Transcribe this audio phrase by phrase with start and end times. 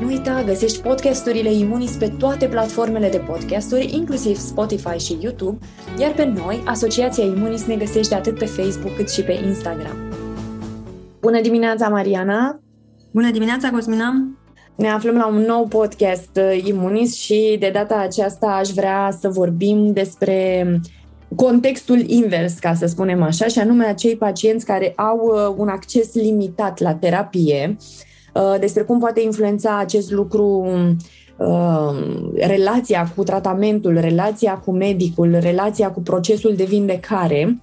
[0.00, 5.58] Nu uita, găsești podcasturile Imunis pe toate platformele de podcasturi, inclusiv Spotify și YouTube,
[5.98, 9.96] iar pe noi, Asociația Imunis, ne găsește atât pe Facebook cât și pe Instagram.
[11.20, 12.60] Bună dimineața, Mariana!
[13.10, 14.28] Bună dimineața, Cosmina!
[14.74, 19.28] Ne aflăm la un nou podcast uh, Imunis și de data aceasta aș vrea să
[19.28, 20.66] vorbim despre
[21.36, 26.14] contextul invers, ca să spunem așa, și anume acei pacienți care au uh, un acces
[26.14, 28.09] limitat la terapie, uh, Uh,
[28.60, 30.66] despre cum poate influența acest lucru
[31.36, 31.94] uh,
[32.34, 37.60] relația cu tratamentul, relația cu medicul, relația cu procesul de vindecare.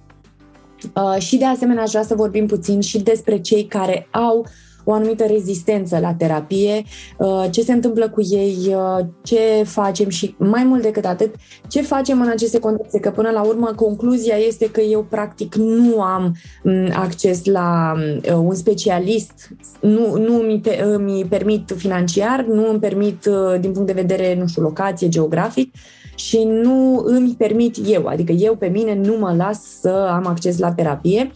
[0.94, 4.46] Uh, și de asemenea aș vrea să vorbim puțin și despre cei care au
[4.88, 6.82] o anumită rezistență la terapie,
[7.18, 11.34] uh, ce se întâmplă cu ei, uh, ce facem și mai mult decât atât,
[11.68, 16.00] ce facem în aceste contexte, că până la urmă concluzia este că eu practic nu
[16.00, 20.60] am mm, acces la uh, un specialist, nu, nu mi,
[20.98, 23.28] mi permit financiar, nu îmi permit
[23.60, 25.74] din punct de vedere, nu știu, locație, geografic,
[26.14, 30.58] și nu îmi permit eu, adică eu pe mine nu mă las să am acces
[30.58, 31.32] la terapie.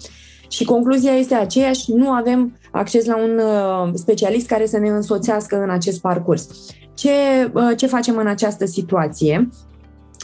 [0.49, 5.63] Și concluzia este aceeași, nu avem acces la un uh, specialist care să ne însoțească
[5.63, 6.49] în acest parcurs.
[6.95, 7.11] Ce,
[7.53, 9.49] uh, ce facem în această situație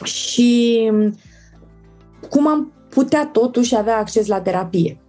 [0.04, 1.14] și um,
[2.30, 5.00] cum am putea totuși avea acces la terapie?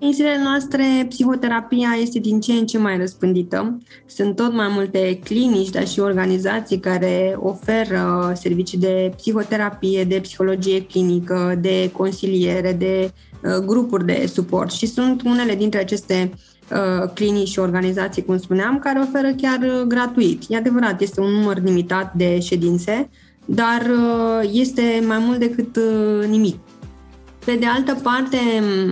[0.00, 3.78] În zilele noastre, psihoterapia este din ce în ce mai răspândită.
[4.06, 10.82] Sunt tot mai multe clinici, dar și organizații care oferă servicii de psihoterapie, de psihologie
[10.82, 16.55] clinică, de consiliere, de uh, grupuri de suport și sunt unele dintre aceste uh,
[17.14, 20.42] clinici și organizații, cum spuneam, care oferă chiar uh, gratuit.
[20.48, 23.08] E adevărat, este un număr limitat de ședințe,
[23.44, 23.90] dar
[24.52, 25.78] este mai mult decât
[26.28, 26.56] nimic
[27.46, 28.38] pe de altă parte,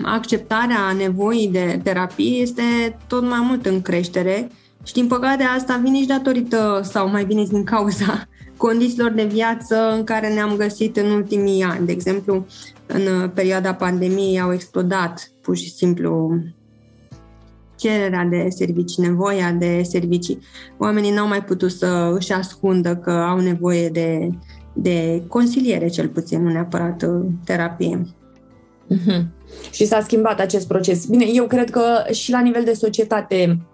[0.03, 2.63] acceptarea nevoii de terapie este
[3.07, 4.51] tot mai mult în creștere
[4.83, 9.93] și, din păcate, asta vine și datorită, sau mai bine din cauza, condițiilor de viață
[9.97, 11.87] în care ne-am găsit în ultimii ani.
[11.87, 12.47] De exemplu,
[12.87, 16.39] în perioada pandemiei au explodat pur și simplu
[17.77, 20.39] cererea de servicii, nevoia de servicii.
[20.79, 24.31] Oamenii n-au mai putut să își ascundă că au nevoie de,
[24.73, 27.05] de consiliere, cel puțin, nu neapărat
[27.45, 28.07] terapie.
[28.91, 29.23] Mm-hmm.
[29.71, 31.07] Și s-a schimbat acest proces.
[31.07, 33.67] Bine, eu cred că și la nivel de societate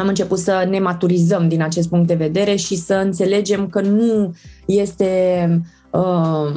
[0.00, 4.34] am început să ne maturizăm din acest punct de vedere și să înțelegem că nu
[4.66, 5.10] este
[5.90, 6.52] uh,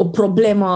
[0.00, 0.68] o problemă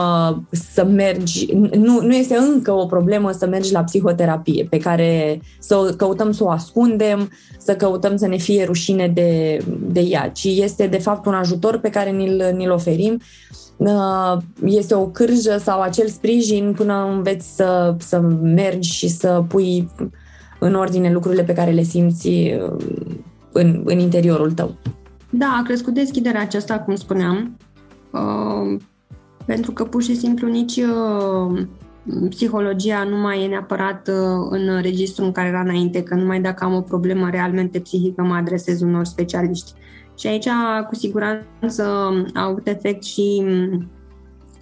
[0.50, 5.94] să mergi, nu, nu este încă o problemă să mergi la psihoterapie, pe care să
[5.96, 9.58] căutăm să o ascundem, să căutăm să ne fie rușine de,
[9.92, 13.20] de ea, ci este de fapt un ajutor pe care ni-l, ni-l oferim
[13.76, 19.90] Uh, este o cârjă sau acel sprijin până înveți să, să mergi și să pui
[20.58, 22.76] în ordine lucrurile pe care le simți uh,
[23.52, 24.74] în, în interiorul tău.
[25.30, 27.56] Da, a crescut deschiderea aceasta, cum spuneam,
[28.10, 28.80] uh,
[29.46, 31.66] pentru că pur și simplu nici uh,
[32.28, 36.64] psihologia nu mai e neapărat uh, în registrul în care era înainte, că numai dacă
[36.64, 39.72] am o problemă realmente psihică mă adresez unor specialiști.
[40.18, 40.48] Și aici,
[40.88, 41.82] cu siguranță,
[42.34, 43.44] a avut efect și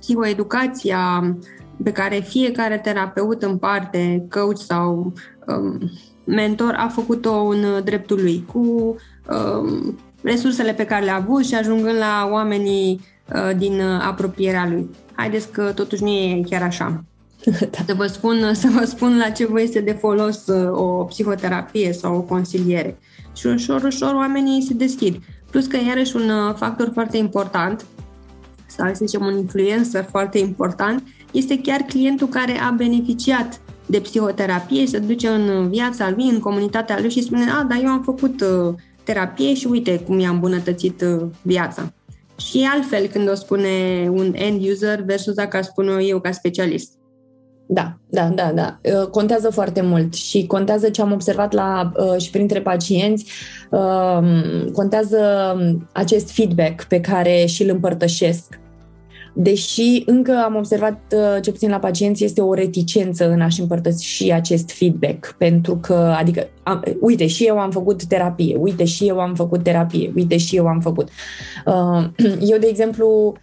[0.00, 1.36] psihoeducația
[1.82, 5.12] pe care fiecare terapeut în parte, coach sau
[5.46, 5.90] um,
[6.24, 11.98] mentor, a făcut-o în dreptul lui, cu um, resursele pe care le-a avut și ajungând
[11.98, 13.11] la oamenii uh,
[13.56, 14.90] din apropierea lui.
[15.14, 17.04] Haideți că totuși nu e chiar așa.
[17.70, 17.84] da.
[17.86, 21.92] să, vă spun, să vă spun la ce vă este de folos uh, o psihoterapie
[21.92, 22.98] sau o consiliere.
[23.36, 25.16] Și ușor, ușor oamenii se deschid.
[25.50, 27.84] Plus că iarăși un uh, factor foarte important,
[28.66, 31.02] sau să zicem un influencer foarte important,
[31.32, 37.00] este chiar clientul care a beneficiat de psihoterapie, se duce în viața lui, în comunitatea
[37.00, 41.00] lui și spune, a, dar eu am făcut uh, terapie și uite cum i-a îmbunătățit
[41.00, 41.92] uh, viața.
[42.36, 43.68] Și e altfel când o spune
[44.10, 46.92] un end user versus dacă spune eu ca specialist.
[47.66, 48.78] Da, da, da, da.
[48.82, 53.26] Uh, contează foarte mult și contează ce am observat la uh, și printre pacienți,
[53.70, 55.18] um, contează
[55.92, 58.60] acest feedback pe care și îl împărtășesc.
[59.32, 64.06] Deși încă am observat, uh, ce puțin la pacienți, este o reticență în a-și împărtăși
[64.06, 69.08] și acest feedback, pentru că, adică, am, uite, și eu am făcut terapie, uite, și
[69.08, 71.08] eu am făcut terapie, uite, și eu am făcut.
[72.50, 73.34] Eu, de exemplu,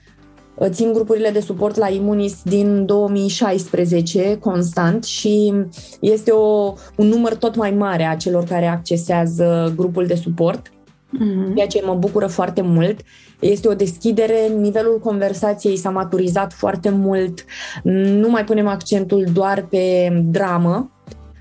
[0.68, 5.54] țin grupurile de suport la Imunis din 2016 constant și
[6.00, 10.72] este o, un număr tot mai mare a celor care accesează grupul de suport,
[11.18, 11.56] mm-hmm.
[11.56, 13.00] ceea ce mă bucură foarte mult.
[13.40, 17.46] Este o deschidere, nivelul conversației s-a maturizat foarte mult,
[17.84, 20.92] nu mai punem accentul doar pe dramă,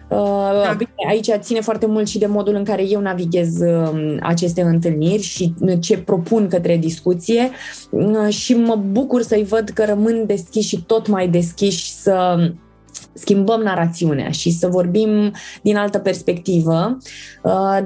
[0.09, 0.75] Uh, da.
[0.76, 5.23] Bine, aici ține foarte mult și de modul în care eu navighez uh, aceste întâlniri
[5.23, 7.50] și ce propun către discuție
[7.91, 12.37] uh, și mă bucur să-i văd că rămân deschiși și tot mai deschiși să
[13.19, 15.32] schimbăm narațiunea și să vorbim
[15.62, 16.97] din altă perspectivă,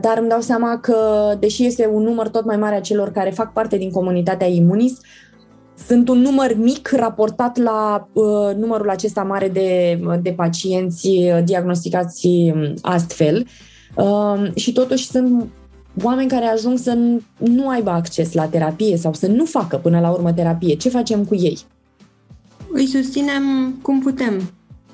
[0.01, 0.97] dar îmi dau seama că,
[1.39, 4.99] deși este un număr tot mai mare a celor care fac parte din comunitatea Imunis,
[5.87, 12.27] sunt un număr mic raportat la uh, numărul acesta mare de, de pacienți uh, diagnosticați
[12.27, 13.47] um, astfel.
[13.97, 15.49] Uh, și totuși sunt
[16.03, 16.99] oameni care ajung să
[17.39, 20.75] nu aibă acces la terapie sau să nu facă până la urmă terapie.
[20.75, 21.59] Ce facem cu ei?
[22.73, 24.41] Îi susținem cum putem.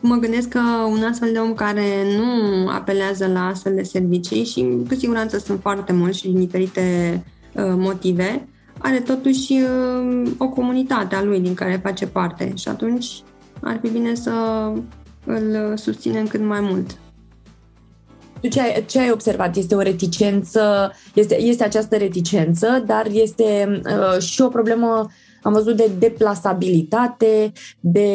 [0.00, 0.60] Mă gândesc că
[0.90, 1.82] un astfel de om care
[2.16, 7.24] nu apelează la astfel de servicii și cu siguranță sunt foarte mulți și din diferite
[7.52, 8.48] uh, motive,
[8.78, 13.06] are totuși uh, o comunitate a lui din care face parte și atunci
[13.60, 14.32] ar fi bine să
[15.24, 16.96] îl susținem cât mai mult.
[18.40, 19.56] Tu ce ai, ce ai observat?
[19.56, 25.10] Este o reticență, este, este această reticență, dar este uh, și o problemă,
[25.42, 28.10] am văzut, de deplasabilitate, de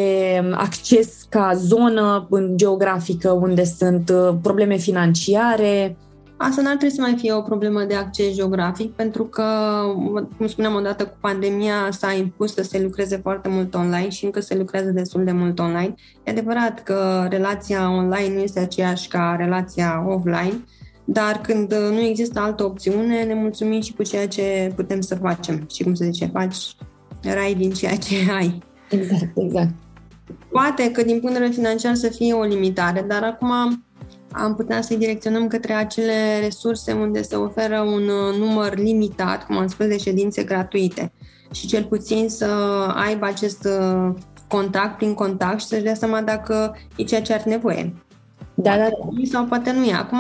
[0.51, 5.97] acces ca zonă geografică unde sunt uh, probleme financiare.
[6.37, 9.43] Asta n-ar trebui să mai fie o problemă de acces geografic, pentru că,
[10.37, 14.39] cum spuneam odată cu pandemia, s-a impus să se lucreze foarte mult online și încă
[14.39, 15.95] se lucrează destul de mult online.
[16.23, 20.63] E adevărat că relația online nu este aceeași ca relația offline,
[21.05, 25.67] dar când nu există altă opțiune, ne mulțumim și cu ceea ce putem să facem.
[25.73, 26.75] Și cum se zice, faci
[27.29, 28.63] rai din ceea ce ai.
[28.89, 29.73] Exact, exact.
[30.51, 33.51] Poate că din punct de vedere financiar să fie o limitare, dar acum
[34.31, 39.57] am putea să-i direcționăm către acele resurse unde se oferă un uh, număr limitat, cum
[39.57, 41.11] am spus, de ședințe gratuite
[41.51, 42.45] și cel puțin să
[42.95, 44.13] aibă acest uh,
[44.47, 47.93] contact prin contact și să-și dea seama dacă e ceea ce are nevoie.
[48.53, 49.23] Da, da, da.
[49.31, 49.93] Sau poate nu e.
[49.93, 50.19] Acum,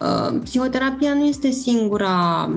[0.00, 2.48] uh, psihoterapia nu este singura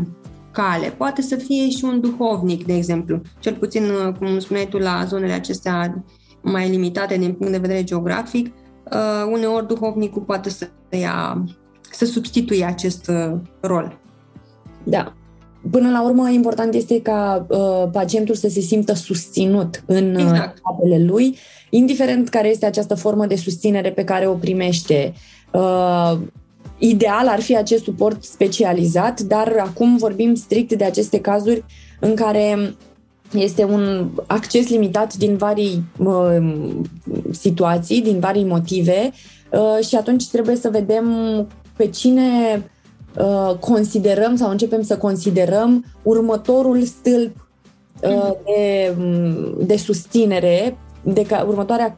[0.58, 0.94] cale.
[0.98, 3.22] Poate să fie și un duhovnic, de exemplu.
[3.40, 3.84] Cel puțin,
[4.20, 6.04] cum spuneai tu, la zonele acestea
[6.42, 11.44] mai limitate din punct de vedere geografic, uh, uneori duhovnicul poate să ia,
[11.92, 14.00] să substituie acest uh, rol.
[14.84, 15.14] Da.
[15.72, 20.60] Până la urmă, important este ca uh, pacientul să se simtă susținut în uh, exact.
[20.62, 21.38] apele lui,
[21.70, 25.14] indiferent care este această formă de susținere pe care o primește.
[25.54, 26.18] Uh,
[26.78, 31.64] ideal ar fi acest suport specializat, dar acum vorbim strict de aceste cazuri
[32.00, 32.76] în care
[33.34, 36.76] este un acces limitat din vari uh,
[37.32, 39.12] situații, din vari motive
[39.52, 41.08] uh, și atunci trebuie să vedem
[41.76, 42.64] pe cine
[43.18, 47.50] uh, considerăm sau începem să considerăm următorul stâlp
[48.02, 48.96] uh, de,
[49.66, 50.78] de susținere,
[51.14, 51.98] de ca, următoarea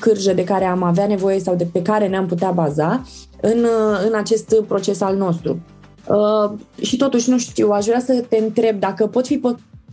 [0.00, 3.02] cârjă de care am avea nevoie sau de pe care ne-am putea baza
[3.40, 5.60] în, uh, în acest proces al nostru.
[6.08, 9.40] Uh, și totuși, nu știu, aș vrea să te întreb dacă pot fi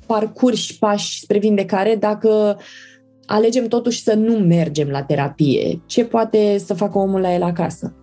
[0.06, 2.57] parcurși pași spre vindecare dacă
[3.26, 5.81] alegem totuși să nu mergem la terapie?
[5.86, 7.94] Ce poate să facă omul la el acasă?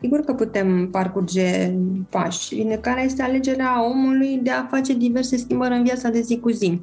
[0.00, 1.72] Sigur că putem parcurge
[2.10, 2.54] pași.
[2.54, 6.80] Vindecarea este alegerea omului de a face diverse schimbări în viața de zi cu zi.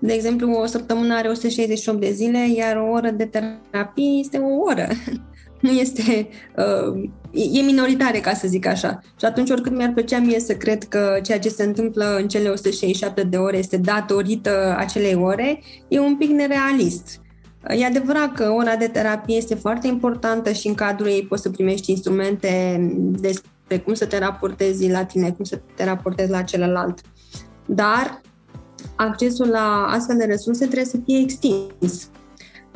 [0.00, 4.62] De exemplu, o săptămână are 168 de zile, iar o oră de terapie este o
[4.70, 4.88] oră.
[5.60, 9.00] nu este, uh, e minoritare, ca să zic așa.
[9.18, 12.48] Și atunci, oricât mi-ar plăcea mie să cred că ceea ce se întâmplă în cele
[12.48, 17.20] 167 de ore este datorită acelei ore, e un pic nerealist.
[17.68, 21.50] E adevărat că ora de terapie este foarte importantă și în cadrul ei poți să
[21.50, 22.80] primești instrumente
[23.20, 27.00] despre cum să te raportezi la tine, cum să te raportezi la celălalt.
[27.66, 28.20] Dar
[28.96, 32.08] accesul la astfel de resurse trebuie să fie extins.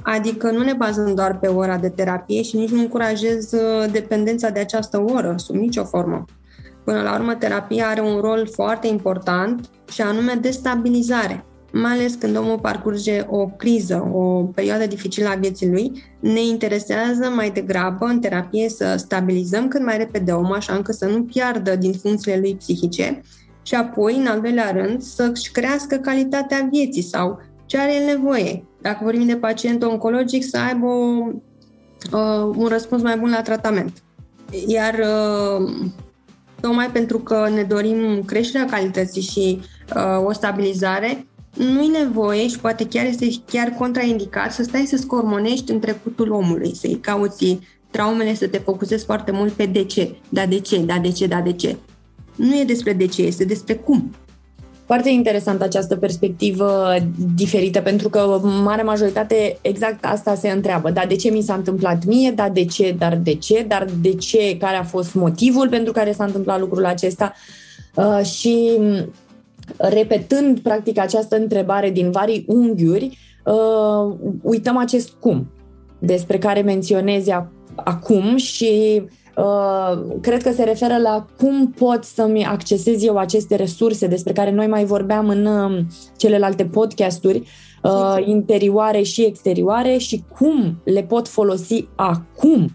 [0.03, 4.49] Adică nu ne bazăm doar pe ora de terapie și nici nu încurajez uh, dependența
[4.49, 6.25] de această oră, sub nicio formă.
[6.85, 11.45] Până la urmă, terapia are un rol foarte important și anume de stabilizare.
[11.73, 17.33] Mai ales când omul parcurge o criză, o perioadă dificilă a vieții lui, ne interesează
[17.35, 21.77] mai degrabă în terapie să stabilizăm cât mai repede omul, așa încât să nu piardă
[21.77, 23.23] din funcțiile lui psihice
[23.65, 28.65] și apoi, în al doilea rând, să-și crească calitatea vieții sau ce are el nevoie.
[28.81, 31.27] Dacă vorbim de pacient oncologic, să aibă o,
[32.13, 34.03] uh, un răspuns mai bun la tratament.
[34.67, 35.71] Iar uh,
[36.61, 39.61] tocmai pentru că ne dorim creșterea calității și
[39.97, 44.97] uh, o stabilizare, nu e nevoie și poate chiar este chiar contraindicat să stai să
[44.97, 47.59] scormonești în trecutul omului, să-i cauți
[47.91, 51.27] traumele, să te focusezi foarte mult pe de ce, da de ce, da de ce,
[51.27, 51.77] da de ce.
[52.37, 54.11] Nu e despre de ce, este despre cum.
[54.87, 56.97] Foarte interesant această perspectivă
[57.35, 60.91] diferită, pentru că mare majoritate exact asta se întreabă.
[60.91, 62.31] Dar de ce mi s-a întâmplat mie?
[62.31, 62.95] Dar de ce?
[62.99, 63.65] Dar de ce?
[63.69, 64.57] Dar de ce?
[64.57, 67.33] Care a fost motivul pentru care s-a întâmplat lucrul acesta?
[67.95, 68.79] Uh, și
[69.77, 75.51] repetând practic această întrebare din vari unghiuri, uh, uităm acest cum
[75.99, 77.31] despre care menționezi
[77.75, 79.09] acum și uh,
[80.21, 84.67] cred că se referă la cum pot să-mi accesez eu aceste resurse despre care noi
[84.67, 85.85] mai vorbeam în uh,
[86.17, 87.43] celelalte podcasturi
[87.83, 92.69] uh, interioare și exterioare și cum le pot folosi acum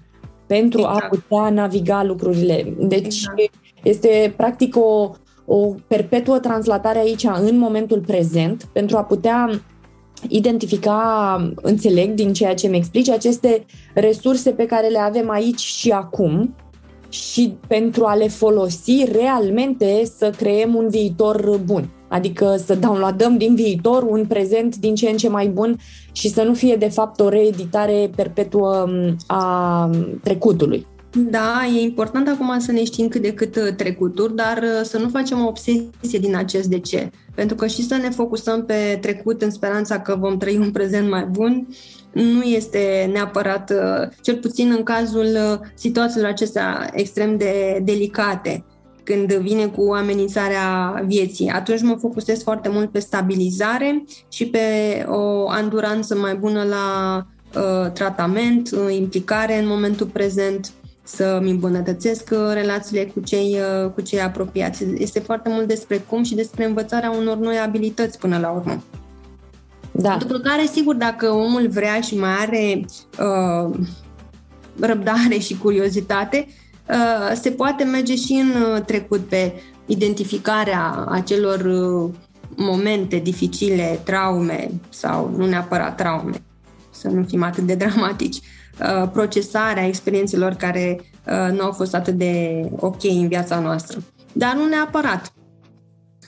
[0.47, 1.03] pentru exact.
[1.03, 2.75] a putea naviga lucrurile.
[2.79, 3.37] Deci exact.
[3.83, 5.11] este practic o,
[5.45, 9.49] o perpetuă translatare aici în momentul prezent pentru a putea
[10.27, 15.91] identifica, înțeleg din ceea ce mi explici, aceste resurse pe care le avem aici și
[15.91, 16.55] acum
[17.09, 21.89] și pentru a le folosi realmente să creăm un viitor bun.
[22.07, 25.77] Adică să downloadăm din viitor un prezent din ce în ce mai bun
[26.11, 28.89] și să nu fie de fapt o reeditare perpetuă
[29.27, 29.89] a
[30.23, 30.87] trecutului.
[31.11, 34.97] Da, e important acum să ne știm cât de cât uh, trecuturi, dar uh, să
[34.97, 37.09] nu facem o obsesie din acest de ce.
[37.35, 41.09] Pentru că și să ne focusăm pe trecut în speranța că vom trăi un prezent
[41.09, 41.67] mai bun,
[42.11, 45.27] nu este neapărat, uh, cel puțin în cazul
[45.73, 48.65] situațiilor acestea extrem de delicate,
[49.03, 51.49] când vine cu amenințarea vieții.
[51.49, 54.59] Atunci mă focusez foarte mult pe stabilizare și pe
[55.07, 57.25] o anduranță mai bună la
[57.55, 60.71] uh, tratament, implicare în momentul prezent
[61.15, 64.83] să-mi îmbunătățesc uh, relațiile cu cei, uh, cu cei apropiați.
[64.97, 68.83] Este foarte mult despre cum și despre învățarea unor noi abilități până la urmă.
[69.91, 70.17] Da.
[70.19, 72.85] După care, sigur, dacă omul vrea și mai are
[73.19, 73.79] uh,
[74.79, 76.47] răbdare și curiozitate,
[76.89, 79.53] uh, se poate merge și în uh, trecut pe
[79.85, 82.13] identificarea acelor uh,
[82.55, 86.41] momente dificile, traume sau nu neapărat traume,
[86.89, 88.58] să nu fim atât de dramatici, uh, Uh,
[89.11, 93.99] procesarea experiențelor care uh, nu au fost atât de ok în viața noastră.
[94.33, 95.33] Dar nu neapărat.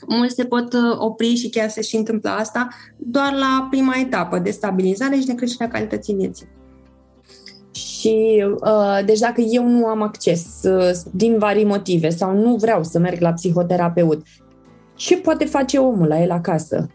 [0.07, 2.67] Mulți se pot uh, opri și chiar se și întâmplă asta
[2.97, 6.47] doar la prima etapă de stabilizare și de creșterea calității vieții.
[7.71, 12.83] Și uh, deci dacă eu nu am acces uh, din vari motive sau nu vreau
[12.83, 14.21] să merg la psihoterapeut,
[14.95, 16.87] ce poate face omul la el acasă?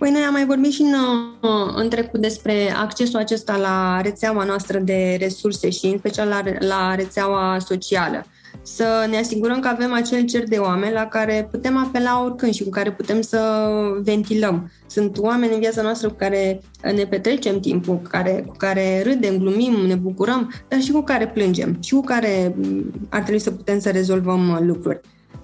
[0.00, 0.92] Păi noi am mai vorbit și în,
[1.40, 6.42] uh, în trecut despre accesul acesta la rețeaua noastră de resurse și în special la,
[6.58, 8.24] la rețeaua socială.
[8.62, 12.62] Să ne asigurăm că avem acel cer de oameni la care putem apela oricând și
[12.62, 13.68] cu care putem să
[14.02, 14.70] ventilăm.
[14.86, 19.38] Sunt oameni în viața noastră cu care ne petrecem timpul, cu care, cu care râdem,
[19.38, 23.50] glumim, ne bucurăm, dar și cu care plângem și cu care mm, ar trebui să
[23.50, 25.00] putem să rezolvăm lucruri.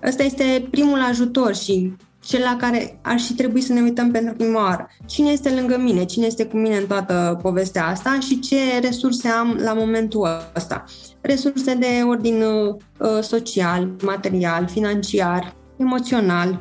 [0.07, 1.93] Ăsta este primul ajutor și
[2.27, 4.89] cel la care ar și trebui să ne uităm pentru prima oară.
[5.07, 9.29] Cine este lângă mine, cine este cu mine în toată povestea asta și ce resurse
[9.29, 10.85] am la momentul ăsta.
[11.21, 16.61] Resurse de ordin uh, social, material, financiar, emoțional,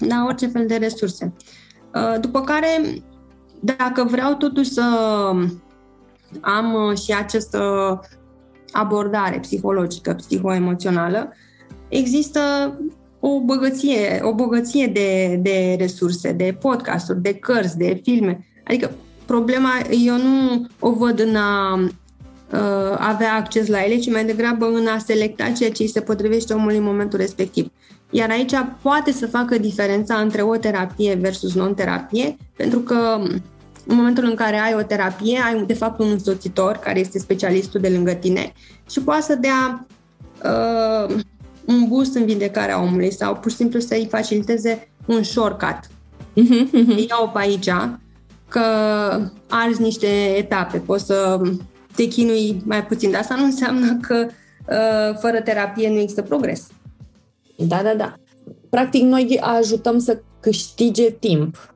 [0.00, 1.32] da, orice fel de resurse.
[1.94, 3.02] Uh, după care,
[3.60, 4.82] dacă vreau totuși să
[6.40, 7.60] am uh, și această
[8.72, 11.32] abordare psihologică, psihoemoțională,
[11.88, 12.40] există
[13.28, 18.46] o bogăție, o bogăție de, de resurse, de podcasturi, de cărți, de filme.
[18.64, 18.90] Adică
[19.24, 19.70] problema
[20.04, 24.86] eu nu o văd în a uh, avea acces la ele, ci mai degrabă în
[24.86, 27.70] a selecta ceea ce îi se potrivește omului în momentul respectiv.
[28.10, 33.18] Iar aici poate să facă diferența între o terapie versus non-terapie, pentru că
[33.86, 37.80] în momentul în care ai o terapie, ai de fapt un însoțitor care este specialistul
[37.80, 38.52] de lângă tine
[38.90, 39.86] și poate să dea
[40.44, 41.16] uh,
[41.66, 45.78] un boost în vindecarea omului sau pur și simplu să-i faciliteze un shortcut.
[46.36, 47.70] Uh-huh, Iau pe aici
[48.48, 48.60] că
[49.48, 50.06] arzi niște
[50.36, 51.40] etape, poți să
[51.96, 56.66] te chinui mai puțin, dar asta nu înseamnă că uh, fără terapie nu există progres.
[57.56, 58.14] Da, da, da.
[58.70, 61.74] Practic, noi ajutăm să câștige timp.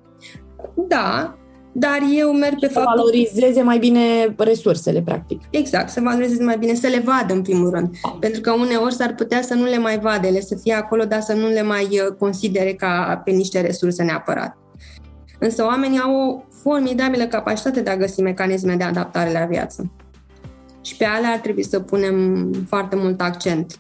[0.75, 1.39] Da,
[1.73, 2.95] dar eu merg pe să faptul...
[2.97, 5.41] valorizeze mai bine resursele, practic.
[5.51, 7.91] Exact, să valorizeze mai bine, să le vadă în primul rând.
[8.21, 11.21] Pentru că uneori s-ar putea să nu le mai vadă, ele să fie acolo, dar
[11.21, 14.57] să nu le mai uh, considere ca pe niște resurse neapărat.
[15.39, 19.93] Însă oamenii au o formidabilă capacitate de a găsi mecanisme de adaptare la viață.
[20.81, 23.79] Și pe alea ar trebui să punem foarte mult accent.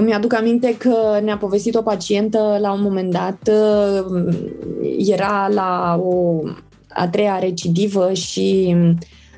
[0.00, 4.34] Îmi aduc aminte că ne-a povestit o pacientă la un moment dat, uh,
[4.96, 6.40] era la o
[6.88, 8.76] a treia recidivă și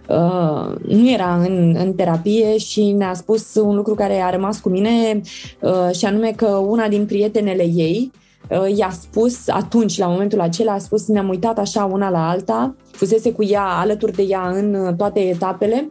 [0.09, 4.69] uh, nu era în, în terapie și ne-a spus un lucru care a rămas cu
[4.69, 5.21] mine
[5.61, 8.11] uh, și anume că una din prietenele ei
[8.51, 12.75] uh, i-a spus atunci, la momentul acela, a spus ne-am uitat așa una la alta,
[12.91, 15.91] fusese cu ea, alături de ea în toate etapele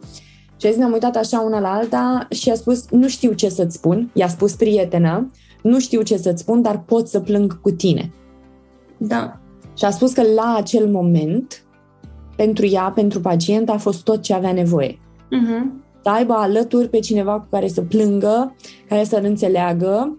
[0.60, 3.50] și a zis ne-am uitat așa una la alta și a spus nu știu ce
[3.50, 5.30] să-ți spun, i-a spus prietena,
[5.62, 8.12] nu știu ce să-ți spun, dar pot să plâng cu tine.
[8.98, 9.40] Da.
[9.78, 11.64] Și a spus că la acel moment,
[12.36, 14.94] pentru ea, pentru pacient, a fost tot ce avea nevoie.
[14.94, 15.88] Uh-huh.
[16.04, 18.56] Să aibă alături pe cineva cu care să plângă,
[18.88, 20.18] care să-l înțeleagă,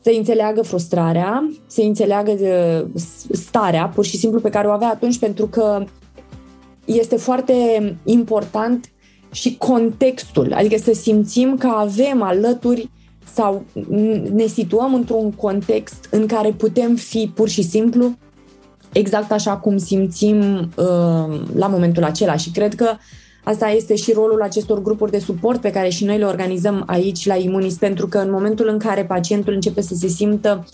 [0.00, 3.00] să înțeleagă frustrarea, să înțeleagă uh,
[3.30, 5.84] starea, pur și simplu, pe care o avea atunci, pentru că
[6.84, 7.54] este foarte
[8.04, 8.90] important
[9.30, 12.90] și contextul, adică să simțim că avem alături
[13.34, 13.64] sau
[14.32, 18.16] ne situăm într-un context în care putem fi pur și simplu
[18.92, 22.96] exact așa cum simțim uh, la momentul acela și cred că
[23.44, 27.26] asta este și rolul acestor grupuri de suport pe care și noi le organizăm aici
[27.26, 30.64] la Imunis, pentru că în momentul în care pacientul începe să se simtă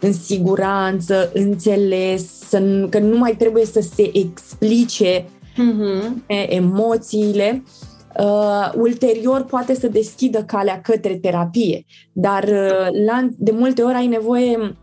[0.00, 6.12] în siguranță, înțeles, să, că nu mai trebuie să se explice uh-huh.
[6.48, 7.87] emoțiile, uh,
[8.74, 11.84] ulterior poate să deschidă calea către terapie.
[12.12, 14.76] Dar uh, la, de multe ori ai nevoie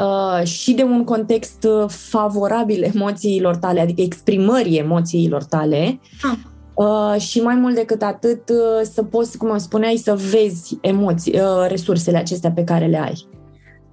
[0.00, 6.00] uh, și de un context uh, favorabil emoțiilor tale, adică exprimării emoțiilor tale.
[6.22, 6.38] Ah.
[6.74, 11.66] Uh, și mai mult decât atât, uh, să poți, cum spuneai, să vezi emoții, uh,
[11.68, 13.28] resursele acestea pe care le ai.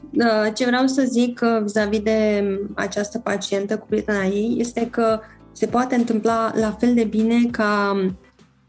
[0.10, 2.44] Da, ce vreau să zic uh, vis-a-vis de
[2.76, 5.20] această pacientă cu prietena ei este că
[5.52, 7.96] se poate întâmpla la fel de bine ca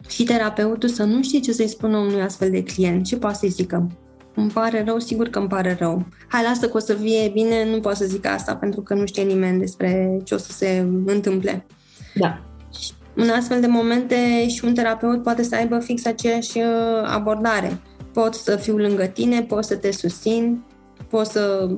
[0.09, 3.05] și terapeutul să nu știe ce să-i spună unui astfel de client.
[3.05, 3.89] Ce poate să-i zică?
[4.35, 6.07] Îmi pare rău, sigur că îmi pare rău.
[6.29, 9.07] Hai, lasă că o să fie bine, nu pot să zic asta pentru că nu
[9.07, 11.67] știe nimeni despre ce o să se întâmple.
[12.15, 12.43] Da.
[13.15, 16.65] În astfel de momente și un terapeut poate să aibă fix aceeași uh,
[17.05, 17.81] abordare.
[18.13, 20.65] Pot să fiu lângă tine, pot să te susțin,
[21.09, 21.71] pot să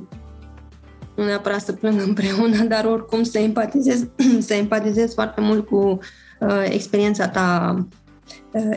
[1.15, 4.07] nu neapărat să plâng împreună, dar oricum să empatizez,
[4.47, 5.99] să empatizez foarte mult cu
[6.41, 7.85] uh, experiența ta uh,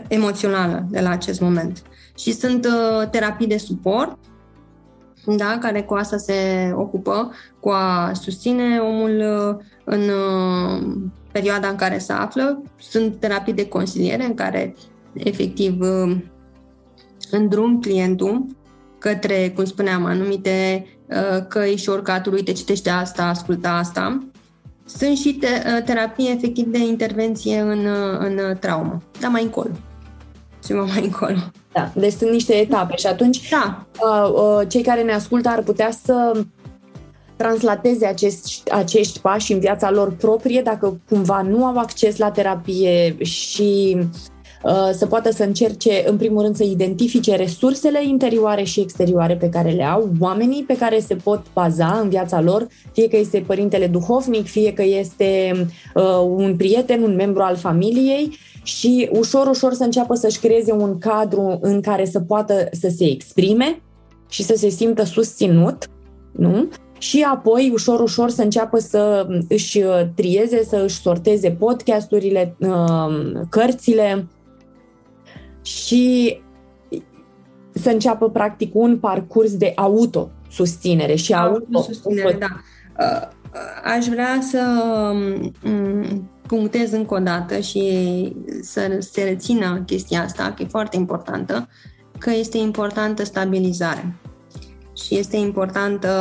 [0.08, 1.82] emoțională de la acest moment.
[2.18, 4.18] Și sunt uh, terapii de suport,
[5.26, 10.98] da, care cu asta se ocupă, cu a susține omul uh, în uh,
[11.32, 12.64] perioada în care se află.
[12.80, 14.76] Sunt terapii de consiliere în care
[15.14, 16.18] efectiv uh,
[17.32, 18.46] îndrum clientul
[19.00, 24.29] către, cum spuneam, anumite uh, căi și orcatul, uite, citește asta, ascultă asta.
[24.98, 29.72] Sunt și te, uh, terapii efectiv de intervenție în, uh, în traumă, dar mai încolo
[30.70, 31.38] ceva mai încolo.
[31.72, 33.86] Da, deci sunt niște etape și atunci da.
[34.02, 36.42] uh, uh, cei care ne ascultă ar putea să
[37.36, 43.24] translateze acești, acești pași în viața lor proprie dacă cumva nu au acces la terapie
[43.24, 44.06] și uh,
[44.94, 49.70] să poată să încerce, în primul rând, să identifice resursele interioare și exterioare pe care
[49.70, 53.88] le au, oamenii pe care se pot baza în viața lor, fie că este părintele
[53.88, 55.52] duhovnic, fie că este
[55.96, 56.04] uh,
[56.36, 61.58] un prieten, un membru al familiei și ușor, ușor să înceapă să-și creeze un cadru
[61.62, 63.82] în care să poată să se exprime
[64.30, 65.88] și să se simtă susținut,
[66.32, 66.68] nu?
[66.98, 69.80] Și apoi, ușor, ușor, să înceapă să își
[70.16, 74.28] trieze, să își sorteze podcasturile, um, cărțile
[75.70, 76.42] și
[77.74, 82.48] să înceapă, practic, un parcurs de autosusținere și auto-susținere, auto- da.
[83.00, 84.84] Uh, uh, aș vrea să
[85.64, 91.68] um, punctez încă o dată și să se rețină chestia asta, că e foarte importantă,
[92.18, 94.14] că este importantă stabilizarea.
[95.06, 96.12] Și este importantă,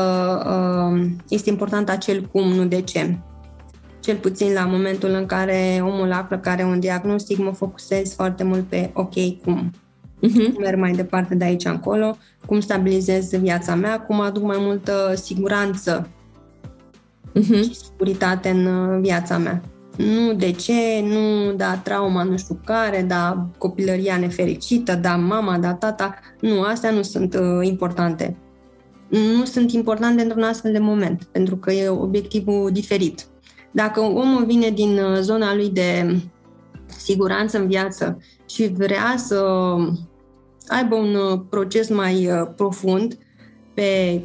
[0.91, 3.19] um, este important acel cum, nu de ce.
[4.09, 8.45] Cel puțin la momentul în care omul află că are un diagnostic, mă focusez foarte
[8.45, 9.13] mult pe ok,
[9.45, 9.71] cum.
[9.71, 10.59] Uh-huh.
[10.59, 12.17] Merg mai departe de aici încolo,
[12.47, 16.09] cum stabilizez viața mea, cum aduc mai multă siguranță
[17.35, 17.63] uh-huh.
[17.63, 19.63] și securitate în uh, viața mea
[19.97, 25.75] nu de ce, nu da trauma nu știu care, da copilăria nefericită, da mama, da
[25.75, 26.15] tata.
[26.41, 28.37] Nu, astea nu sunt uh, importante.
[29.09, 33.27] Nu sunt importante într-un astfel de moment, pentru că e obiectivul diferit.
[33.71, 36.21] Dacă omul vine din uh, zona lui de
[36.87, 39.45] siguranță în viață și vrea să
[40.69, 43.19] aibă un uh, proces mai uh, profund
[43.75, 44.21] pe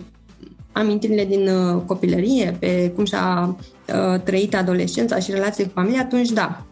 [0.71, 1.49] amintirile din
[1.85, 3.55] copilărie, pe cum și-a
[3.87, 6.65] Uh, trăit adolescența și relație cu familia, atunci da,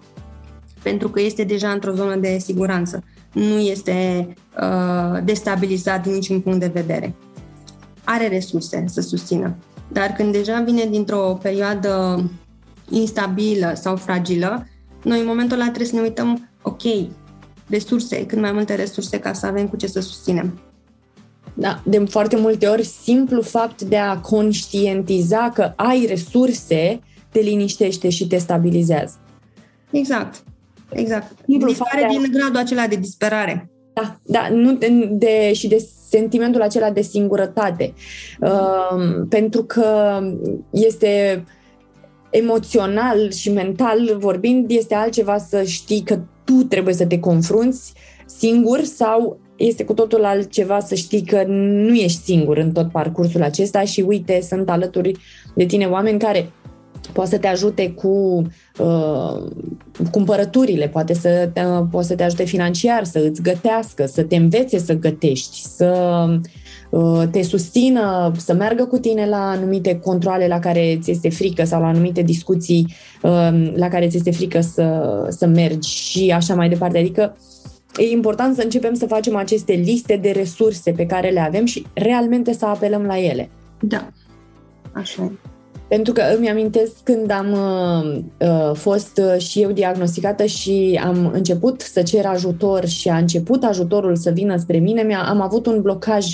[0.84, 3.04] pentru că este deja într-o zonă de siguranță.
[3.32, 4.28] nu este
[4.62, 7.16] uh, destabilizat din niciun punct de vedere.
[8.04, 9.56] Are resurse să susțină.
[9.88, 12.24] Dar când deja vine dintr-o perioadă
[12.92, 14.68] instabilă sau fragilă,
[15.04, 16.82] noi în momentul ăla trebuie să ne uităm, ok,
[17.70, 20.60] resurse, cât mai multe resurse ca să avem cu ce să susținem.
[21.54, 27.00] Da, de foarte multe ori, simplu fapt de a conștientiza că ai resurse
[27.32, 29.20] te liniștește și te stabilizează.
[29.92, 30.44] Exact,
[30.90, 31.32] exact.
[31.48, 32.06] Simplu fapt de...
[32.10, 33.70] din gradul acela de disperare.
[33.94, 37.94] Da, da, nu de, de, și de sentimentul acela de singurătate.
[38.40, 40.20] Uh, pentru că
[40.70, 41.44] este
[42.32, 47.94] emoțional și mental vorbind, este altceva să știi că tu trebuie să te confrunți
[48.26, 53.42] singur sau este cu totul altceva să știi că nu ești singur în tot parcursul
[53.42, 55.12] acesta și uite, sunt alături
[55.56, 56.52] de tine oameni care
[57.14, 58.42] poate să te ajute cu
[58.78, 59.44] uh,
[60.12, 64.36] cumpărăturile, poate să te, uh, poate să te ajute financiar, să îți gătească, să te
[64.36, 66.26] învețe să gătești, să
[66.90, 71.64] uh, te susțină, să meargă cu tine la anumite controle la care ți este frică
[71.64, 76.56] sau la anumite discuții uh, la care ți este frică să, să mergi și așa
[76.56, 76.98] mai departe.
[76.98, 77.38] Adică
[77.98, 81.86] e important să începem să facem aceste liste de resurse pe care le avem și
[81.94, 83.50] realmente să apelăm la ele.
[83.80, 84.08] Da,
[84.94, 85.41] așa e.
[85.92, 91.32] Pentru că îmi amintesc când am uh, uh, fost uh, și eu diagnosticată și am
[91.34, 95.82] început să cer ajutor și a început ajutorul să vină spre mine, am avut un
[95.82, 96.26] blocaj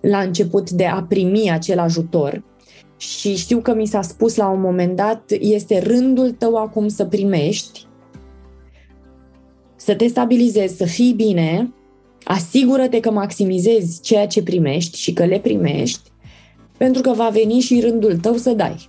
[0.00, 2.42] la început de a primi acel ajutor.
[2.96, 7.04] Și știu că mi s-a spus la un moment dat, este rândul tău acum să
[7.04, 7.86] primești,
[9.76, 11.72] să te stabilizezi, să fii bine,
[12.24, 16.10] asigură-te că maximizezi ceea ce primești și că le primești,
[16.76, 18.88] pentru că va veni și rândul tău să dai.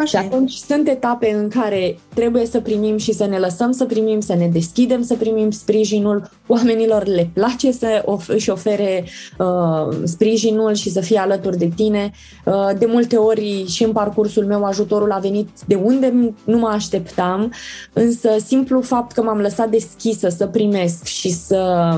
[0.00, 0.20] Așa.
[0.20, 4.20] Și atunci sunt etape în care trebuie să primim și să ne lăsăm să primim,
[4.20, 6.30] să ne deschidem să primim sprijinul.
[6.46, 9.04] Oamenilor le place să of- își ofere
[9.38, 12.10] uh, sprijinul și să fie alături de tine.
[12.44, 16.68] Uh, de multe ori și în parcursul meu ajutorul a venit de unde nu mă
[16.68, 17.52] așteptam,
[17.92, 21.90] însă simplu fapt că m-am lăsat deschisă să primesc și să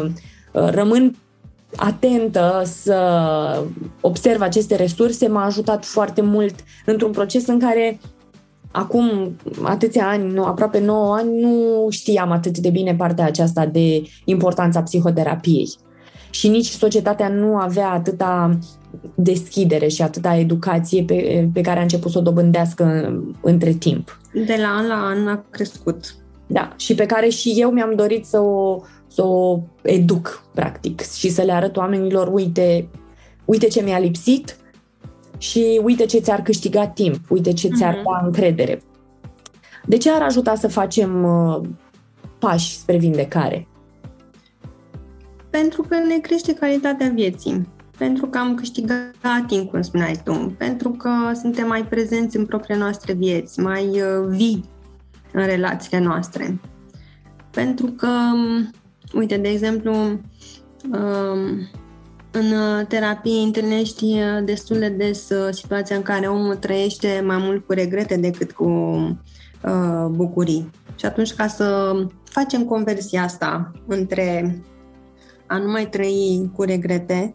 [0.53, 1.17] uh, rămân
[1.77, 3.65] atentă să
[4.01, 6.55] observ aceste resurse m-a ajutat foarte mult
[6.87, 8.01] într-un proces în care
[8.71, 14.03] acum atâția ani, nu, aproape 9 ani, nu știam atât de bine partea aceasta de
[14.25, 15.77] importanța psihoterapiei.
[16.31, 18.59] Și nici societatea nu avea atâta
[19.15, 24.21] deschidere și atâta educație pe, pe care a început să o dobândească între timp.
[24.33, 26.15] De la an la an a crescut.
[26.47, 28.81] Da, și pe care și eu mi-am dorit să o,
[29.13, 32.89] să o educ, practic, și să le arăt oamenilor, uite,
[33.45, 34.57] uite ce mi-a lipsit
[35.39, 38.03] și uite ce ți-ar câștiga timp, uite ce ți-ar uh-huh.
[38.03, 38.83] da încredere.
[39.87, 41.61] De ce ar ajuta să facem uh,
[42.39, 43.69] pași spre vindecare?
[45.51, 47.69] Pentru că ne crește calitatea vieții,
[47.99, 49.15] pentru că am câștigat
[49.47, 54.27] timp, cum spuneai tu, pentru că suntem mai prezenți în propriile noastre vieți, mai uh,
[54.29, 54.65] vii
[55.33, 56.61] în relațiile noastre.
[57.51, 58.09] Pentru că
[59.15, 61.69] Uite, de exemplu, um,
[62.31, 62.55] în
[62.89, 67.73] terapie întâlnești uh, destul de des uh, situația în care omul trăiește mai mult cu
[67.73, 68.69] regrete decât cu
[69.65, 70.71] uh, bucurii.
[70.95, 71.95] Și atunci, ca să
[72.25, 74.61] facem conversia asta între
[75.47, 77.35] a nu mai trăi cu regrete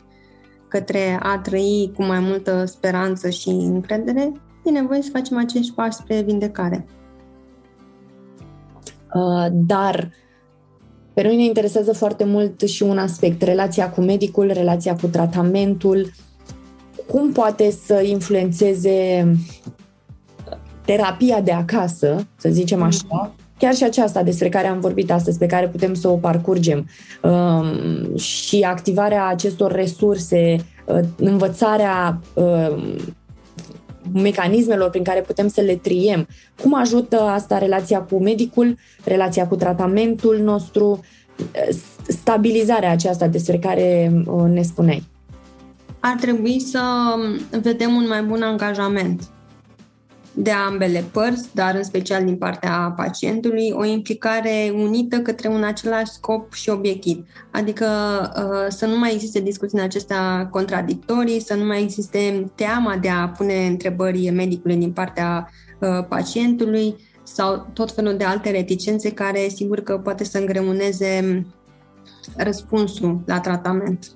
[0.68, 4.32] către a trăi cu mai multă speranță și încredere,
[4.64, 6.86] e nevoie să facem acești pași spre vindecare.
[9.14, 10.12] Uh, dar
[11.16, 16.12] pe noi ne interesează foarte mult și un aspect, relația cu medicul, relația cu tratamentul,
[17.08, 19.28] cum poate să influențeze
[20.86, 22.86] terapia de acasă, să zicem mm.
[22.86, 26.88] așa, chiar și aceasta despre care am vorbit astăzi, pe care putem să o parcurgem,
[27.22, 32.96] um, și activarea acestor resurse, uh, învățarea um,
[34.14, 36.28] mecanismelor prin care putem să le triem.
[36.62, 41.00] Cum ajută asta relația cu medicul, relația cu tratamentul nostru,
[42.08, 45.04] stabilizarea aceasta despre care uh, ne spuneai?
[46.00, 46.82] Ar trebui să
[47.62, 49.22] vedem un mai bun angajament
[50.36, 56.12] de ambele părți, dar în special din partea pacientului, o implicare unită către un același
[56.12, 57.26] scop și obiectiv.
[57.52, 57.86] Adică
[58.38, 63.10] uh, să nu mai existe discuții în acestea contradictorii, să nu mai existe teama de
[63.10, 69.48] a pune întrebări medicului din partea uh, pacientului sau tot felul de alte reticențe care
[69.48, 71.46] sigur că poate să îngreuneze
[72.38, 74.12] răspunsul la tratament.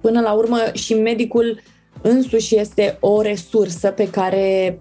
[0.00, 1.60] Până la urmă și medicul
[2.06, 4.78] însuși este o resursă pe care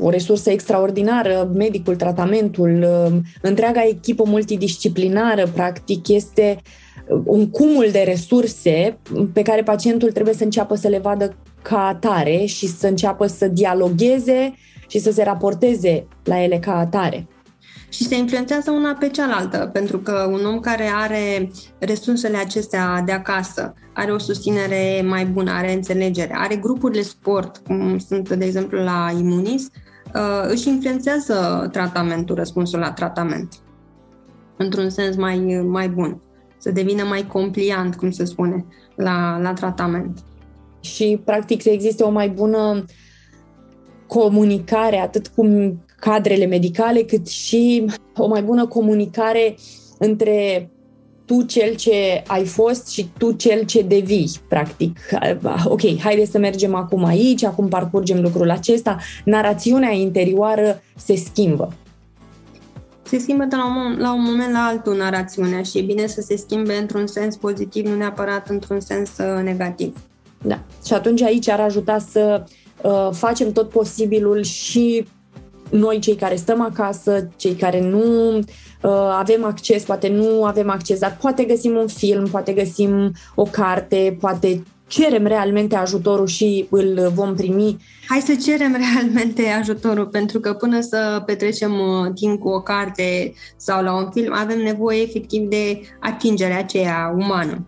[0.00, 2.86] o resursă extraordinară, medicul, tratamentul,
[3.42, 6.62] întreaga echipă multidisciplinară, practic, este
[7.24, 8.98] un cumul de resurse
[9.32, 13.48] pe care pacientul trebuie să înceapă să le vadă ca atare și să înceapă să
[13.48, 14.54] dialogueze
[14.88, 17.26] și să se raporteze la ele ca atare
[17.94, 23.12] și se influențează una pe cealaltă, pentru că un om care are resursele acestea de
[23.12, 28.78] acasă, are o susținere mai bună, are înțelegere, are grupurile sport, cum sunt, de exemplu,
[28.78, 29.68] la Imunis,
[30.14, 33.54] uh, își influențează tratamentul, răspunsul la tratament,
[34.56, 36.22] într-un sens mai, mai bun,
[36.58, 40.18] să devină mai compliant, cum se spune, la, la tratament.
[40.80, 42.84] Și, practic, să existe o mai bună
[44.06, 45.44] comunicare atât cu
[45.98, 47.84] cadrele medicale, cât și
[48.16, 49.56] o mai bună comunicare
[49.98, 50.68] între
[51.24, 54.98] tu cel ce ai fost și tu cel ce devii, practic.
[55.64, 58.98] Ok, haide să mergem acum aici, acum parcurgem lucrul acesta.
[59.24, 61.72] Narațiunea interioară se schimbă.
[63.02, 66.20] Se schimbă de la un, la un moment la altul narațiunea și e bine să
[66.20, 69.96] se schimbe într-un sens pozitiv, nu neapărat într-un sens uh, negativ.
[70.42, 70.62] Da.
[70.86, 72.44] Și atunci aici ar ajuta să
[72.82, 75.06] uh, facem tot posibilul și
[75.70, 78.44] noi cei care stăm acasă, cei care nu uh,
[79.18, 84.16] avem acces, poate nu avem acces, dar poate găsim un film, poate găsim o carte,
[84.20, 87.76] poate cerem realmente ajutorul și îl vom primi.
[88.08, 93.32] Hai să cerem realmente ajutorul, pentru că până să petrecem uh, timp cu o carte
[93.56, 97.66] sau la un film, avem nevoie efectiv de atingerea aceea umană.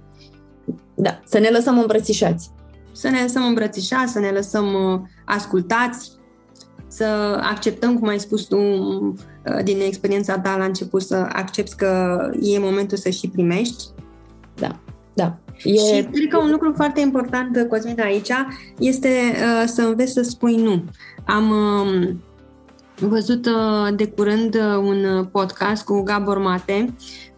[0.95, 2.51] Da, să ne lăsăm îmbrățișați.
[2.93, 6.11] Să ne lăsăm îmbrățișați, să ne lăsăm uh, ascultați,
[6.88, 12.20] să acceptăm, cum ai spus tu uh, din experiența ta la început, să accepti că
[12.40, 13.85] e momentul să și primești.
[14.55, 14.77] Da,
[15.14, 15.38] da.
[15.64, 15.72] E...
[15.72, 18.33] Și cred că un lucru foarte important, Cosmin, aici,
[18.79, 20.85] este uh, să înveți să spui nu.
[21.27, 22.09] Am uh,
[23.09, 26.94] văzut uh, de curând uh, un podcast cu Gabor Mate.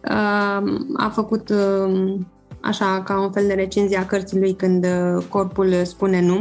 [0.09, 2.15] Uh, a făcut uh,
[2.61, 6.39] așa ca un fel de recenzie a cărții lui când uh, corpul spune nu.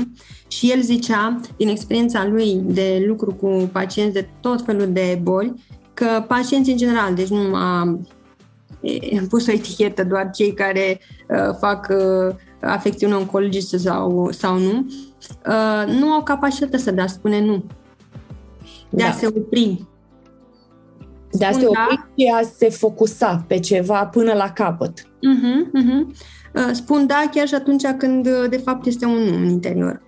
[0.49, 5.55] Și el zicea, din experiența lui de lucru cu pacienți de tot felul de boli,
[5.95, 7.99] că pacienții în general, deci nu a
[9.29, 14.87] pus o etichetă doar cei care uh, fac uh, afecțiune oncologice sau, sau nu,
[15.47, 17.65] uh, nu au capacitatea să dea spune nu.
[18.91, 19.09] De da.
[19.09, 19.87] a se opri.
[21.33, 21.67] De a se da.
[21.67, 25.01] opri da, și a se focusa pe ceva până la capăt.
[25.01, 26.73] Uh-huh, uh-huh.
[26.73, 30.03] Spun da chiar și atunci când uh, de fapt este un nu în interior.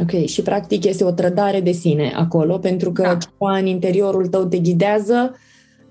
[0.00, 3.16] Ok, și practic este o trădare de sine acolo, pentru că da.
[3.16, 5.34] ceva în interiorul tău te ghidează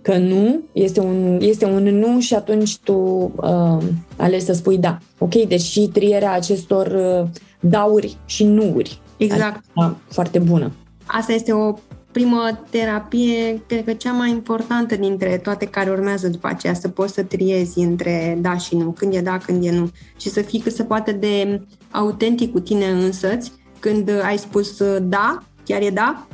[0.02, 2.94] că nu, este un, este un nu și atunci tu
[3.36, 3.78] uh,
[4.18, 4.98] alegi să spui da.
[5.18, 7.28] Ok, deci și trierea acestor uh,
[7.60, 9.02] dauri și nuuri.
[9.18, 9.64] Exact.
[9.76, 10.72] Adică, foarte bună.
[11.06, 11.74] Asta este o
[12.12, 17.14] primă terapie, cred că cea mai importantă dintre toate care urmează după aceea, să poți
[17.14, 20.60] să triezi între da și nu, când e da, când e nu, și să fii
[20.60, 26.28] cât se poate de autentic cu tine însăți, când ai spus da, chiar e da?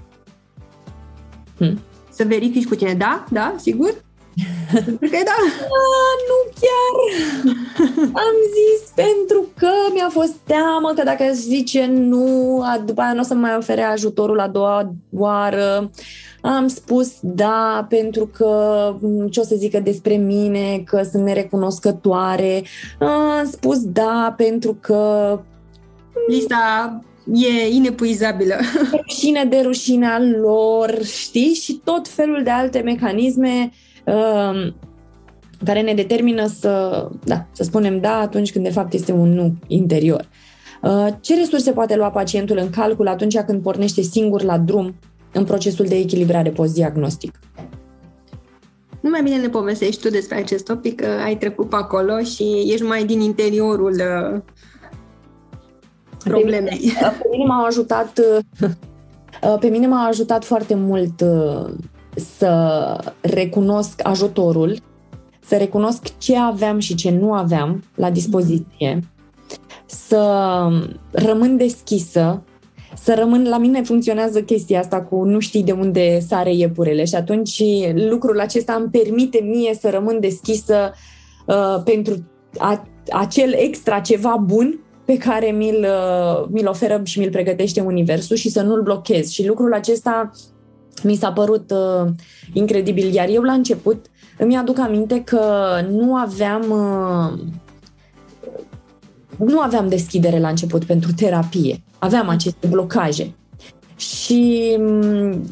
[1.58, 1.80] Hmm.
[2.12, 4.05] Să verifici cu tine, da, da, sigur?
[4.74, 5.38] Pentru că da.
[5.62, 6.96] A, nu chiar.
[8.02, 13.24] Am zis pentru că mi-a fost teamă că dacă zice nu, după aia nu o
[13.24, 15.92] să mai ofere ajutorul a doua oară.
[16.42, 18.94] Am spus da pentru că
[19.32, 22.64] ce o să zică despre mine, că sunt nerecunoscătoare.
[23.00, 25.40] Am spus da pentru că
[26.28, 27.00] lista
[27.34, 28.56] e inepuizabilă.
[28.92, 31.54] Rușine de rușinea lor, știi?
[31.54, 33.85] Și tot felul de alte mecanisme uh,
[35.64, 39.54] care ne determină să, da, să spunem da atunci când de fapt este un nu
[39.68, 40.30] interior.
[40.82, 44.96] Uh, ce resurse poate lua pacientul în calcul atunci când pornește singur la drum
[45.34, 47.40] în procesul de echilibrare postdiagnostic?
[49.02, 52.70] Nu mai bine ne povestești tu despre acest topic, că ai trecut pe acolo și
[52.72, 54.42] ești mai din interiorul uh,
[56.24, 56.78] problemei.
[56.78, 58.20] Pe mine, pe mine m-a ajutat
[59.60, 61.22] pe mine m-a ajutat foarte mult
[62.16, 64.78] să recunosc ajutorul,
[65.46, 69.00] să recunosc ce aveam și ce nu aveam la dispoziție,
[69.86, 70.68] să
[71.12, 72.44] rămân deschisă,
[72.96, 77.16] să rămân, la mine funcționează chestia asta cu nu știi de unde sare iepurele și
[77.16, 80.92] atunci lucrul acesta îmi permite mie să rămân deschisă
[81.46, 87.30] uh, pentru a, acel extra ceva bun pe care mi-l, uh, mi-l oferă și mi-l
[87.30, 89.30] pregătește Universul și să nu-l blochez.
[89.30, 90.32] Și lucrul acesta
[91.04, 92.12] mi s-a părut uh,
[92.54, 93.14] incredibil.
[93.14, 94.06] Iar eu la început
[94.38, 95.42] îmi aduc aminte că
[95.90, 97.40] nu aveam uh,
[99.38, 101.84] nu aveam deschidere la început pentru terapie.
[102.00, 103.34] Aveam aceste blocaje.
[103.96, 105.44] Și mm,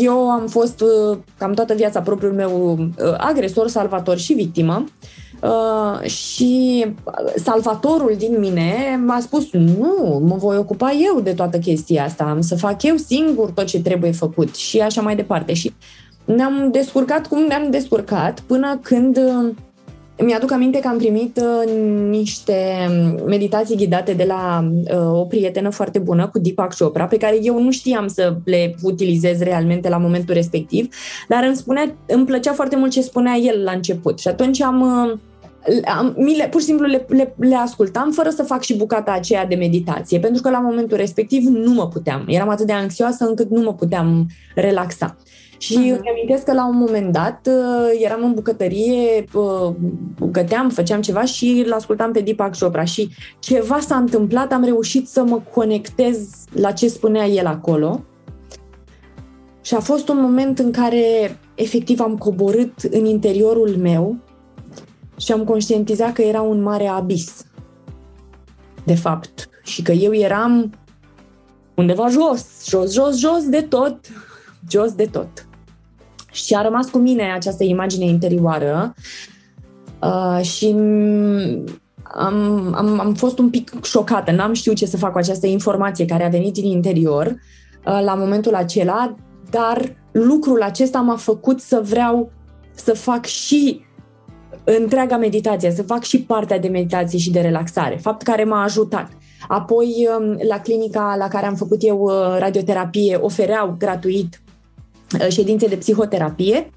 [0.00, 4.84] eu am fost uh, cam toată viața propriul meu uh, agresor, salvator și victimă.
[4.84, 5.19] Uh,
[6.02, 6.84] și
[7.36, 12.40] salvatorul din mine m-a spus nu, mă voi ocupa eu de toată chestia asta, am
[12.40, 15.52] să fac eu singur tot ce trebuie făcut și așa mai departe.
[15.52, 15.72] Și
[16.24, 19.54] ne-am descurcat cum ne-am descurcat până când uh,
[20.22, 21.72] mi-aduc aminte că am primit uh,
[22.08, 22.88] niște
[23.26, 27.62] meditații ghidate de la uh, o prietenă foarte bună cu Deepak Chopra, pe care eu
[27.62, 30.94] nu știam să le utilizez realmente la momentul respectiv,
[31.28, 34.18] dar îmi, spunea, îmi plăcea foarte mult ce spunea el la început.
[34.18, 35.20] Și atunci am, uh, am
[36.16, 39.46] mi le, pur și simplu le, le, le ascultam fără să fac și bucata aceea
[39.46, 42.24] de meditație, pentru că la momentul respectiv nu mă puteam.
[42.26, 45.16] Eram atât de anxioasă încât nu mă puteam relaxa.
[45.58, 45.98] Și uh-huh.
[45.98, 49.74] îmi amintesc că la un moment dat uh, eram în bucătărie, uh,
[50.30, 55.08] găteam, făceam ceva și îl ascultam pe Deepak Chopra și ceva s-a întâmplat, am reușit
[55.08, 56.18] să mă conectez
[56.52, 58.04] la ce spunea el acolo.
[59.60, 64.16] Și a fost un moment în care efectiv am coborât în interiorul meu
[65.20, 67.44] și am conștientizat că era un mare abis,
[68.84, 70.72] de fapt, și că eu eram
[71.74, 73.98] undeva jos, jos, jos, jos de tot,
[74.70, 75.48] jos de tot.
[76.32, 78.94] Și a rămas cu mine această imagine interioară.
[80.02, 80.74] Uh, și
[82.02, 86.04] am, am, am fost un pic șocată, n-am știut ce să fac cu această informație
[86.04, 89.14] care a venit din interior uh, la momentul acela,
[89.50, 92.32] dar lucrul acesta m-a făcut să vreau
[92.74, 93.84] să fac și
[94.78, 99.08] întreaga meditație, să fac și partea de meditație și de relaxare, fapt care m-a ajutat.
[99.48, 104.40] Apoi, um, la clinica la care am făcut eu uh, radioterapie, ofereau gratuit
[105.18, 106.70] Uh, ședințe de psihoterapie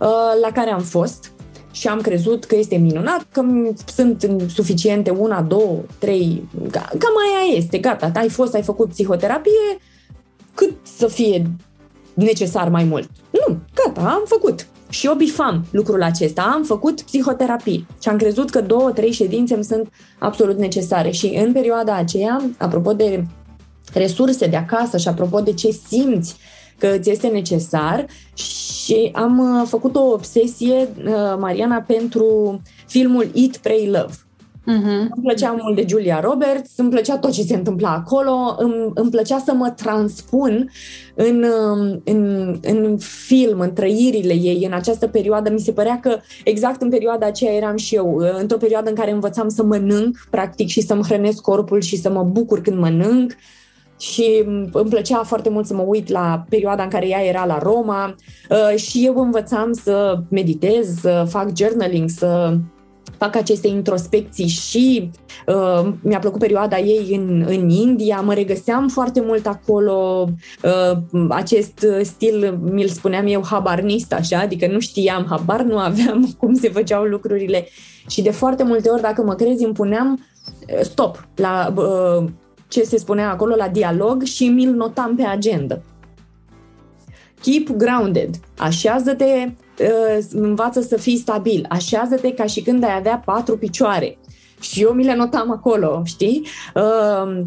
[0.00, 0.08] uh,
[0.42, 1.32] la care am fost
[1.70, 3.44] și am crezut că este minunat, că
[3.86, 9.78] sunt suficiente una, două, trei, cam aia este, gata, ai fost, ai făcut psihoterapie,
[10.54, 11.50] cât să fie
[12.14, 13.10] necesar mai mult.
[13.30, 14.66] Nu, gata, am făcut.
[14.92, 19.54] Și eu bifam lucrul acesta, am făcut psihoterapie și am crezut că două, trei ședințe
[19.54, 21.10] îmi sunt absolut necesare.
[21.10, 23.24] Și în perioada aceea, apropo de
[23.92, 26.36] resurse de acasă și apropo de ce simți
[26.78, 33.56] că ți este necesar și am uh, făcut o obsesie, uh, Mariana, pentru filmul Eat,
[33.56, 34.14] Pray, Love.
[34.62, 35.08] Uh-huh.
[35.14, 39.10] Îmi plăcea mult de Julia Roberts, îmi plăcea tot ce se întâmpla acolo, îmi, îmi
[39.10, 40.70] plăcea să mă transpun
[41.14, 45.50] în, um, în, în film, în trăirile ei, în această perioadă.
[45.50, 48.94] Mi se părea că exact în perioada aceea eram și eu, uh, într-o perioadă în
[48.94, 53.30] care învățam să mănânc, practic, și să-mi hrănesc corpul și să mă bucur când mănânc.
[53.30, 53.36] Uh,
[54.02, 57.58] și îmi plăcea foarte mult să mă uit la perioada în care ea era la
[57.58, 58.14] Roma
[58.50, 62.56] uh, și eu învățam să meditez, să fac journaling, să
[63.22, 65.10] fac aceste introspecții și
[65.46, 70.28] uh, mi-a plăcut perioada ei în, în India, mă regăseam foarte mult acolo,
[70.62, 76.54] uh, acest stil, mi-l spuneam eu, habarnist, așa, adică nu știam, habar nu aveam cum
[76.54, 77.68] se făceau lucrurile
[78.08, 82.28] și de foarte multe ori, dacă mă crezi, îmi puneam uh, stop la uh,
[82.68, 85.80] ce se spunea acolo la dialog și mi-l notam pe agenda.
[87.42, 88.34] Keep grounded.
[88.58, 89.52] Așează-te, uh,
[90.32, 91.66] învață să fii stabil.
[91.68, 94.18] Așează-te ca și când ai avea patru picioare.
[94.60, 96.46] Și eu mi le notam acolo, știi?
[96.74, 97.44] Uh,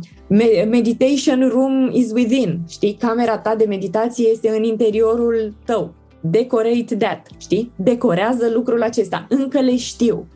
[0.69, 2.93] meditation room is within, știi?
[2.99, 5.93] Camera ta de meditație este în interiorul tău.
[6.21, 7.71] Decorate that, știi?
[7.75, 9.25] Decorează lucrul acesta.
[9.29, 10.27] Încă le știu.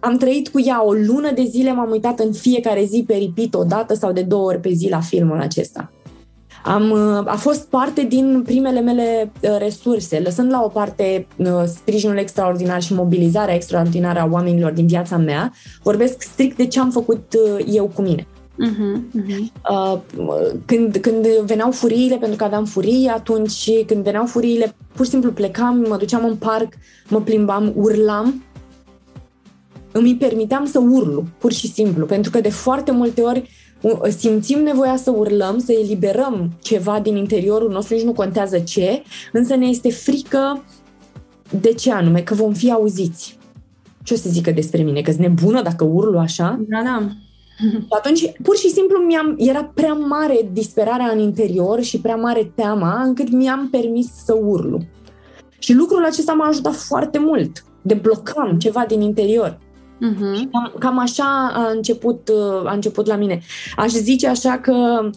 [0.00, 3.54] Am trăit cu ea o lună de zile, m-am uitat în fiecare zi pe repeat
[3.54, 5.92] o dată sau de două ori pe zi la filmul acesta.
[6.64, 6.92] Am,
[7.26, 12.82] a fost parte din primele mele uh, resurse, lăsând la o parte uh, sprijinul extraordinar
[12.82, 17.64] și mobilizarea extraordinară a oamenilor din viața mea, vorbesc strict de ce am făcut uh,
[17.72, 18.26] eu cu mine.
[18.60, 20.00] Uh-huh, uh-huh.
[20.64, 25.32] Când, când veneau furiile, pentru că aveam furii, atunci când veneau furiile, pur și simplu
[25.32, 26.72] plecam, mă duceam în parc,
[27.08, 28.42] mă plimbam, urlam
[29.92, 33.50] îmi permiteam să urlu, pur și simplu, pentru că de foarte multe ori
[34.08, 39.54] simțim nevoia să urlăm, să eliberăm ceva din interiorul nostru, nici nu contează ce, însă
[39.54, 40.64] ne este frică
[41.60, 43.38] de ce anume, că vom fi auziți.
[44.02, 45.00] Ce o să zică despre mine?
[45.00, 46.60] Că sunt nebună dacă urlu așa?
[46.68, 47.08] Da, da.
[47.60, 52.52] Și atunci, pur și simplu, mi-am, era prea mare disperarea în interior și prea mare
[52.54, 54.78] teama, încât mi-am permis să urlu.
[55.58, 57.64] Și lucrul acesta m-a ajutat foarte mult.
[57.82, 59.58] Deblocam ceva din interior.
[60.00, 60.50] Uh-huh.
[60.52, 62.30] Cam, cam așa a început,
[62.64, 63.40] a început la mine.
[63.76, 65.10] Aș zice așa că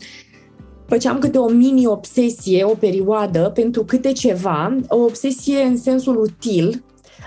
[0.87, 6.83] făceam câte o mini-obsesie, o perioadă, pentru câte ceva, o obsesie în sensul util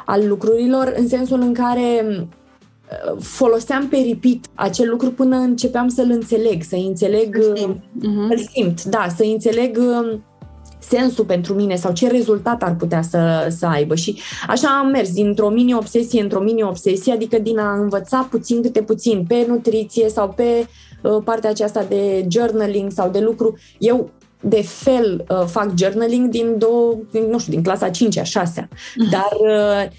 [0.06, 2.26] al lucrurilor, în sensul în care
[3.18, 8.52] foloseam pe repeat acel lucru până începeam să-l înțeleg, să înțeleg, să simt, uh-huh.
[8.52, 10.24] simt da, să înțeleg um,
[10.78, 13.94] sensul pentru mine sau ce rezultat ar putea să, să aibă.
[13.94, 19.24] Și așa am mers dintr-o mini-obsesie într-o mini-obsesie, adică din a învăța puțin câte puțin
[19.28, 20.66] pe nutriție sau pe
[21.02, 23.58] uh, partea aceasta de journaling sau de lucru.
[23.78, 24.10] Eu
[24.40, 26.94] de fel uh, fac journaling din două,
[27.30, 29.10] nu știu, din clasa 5-a, 6-a, mhm.
[29.10, 29.90] dar uh,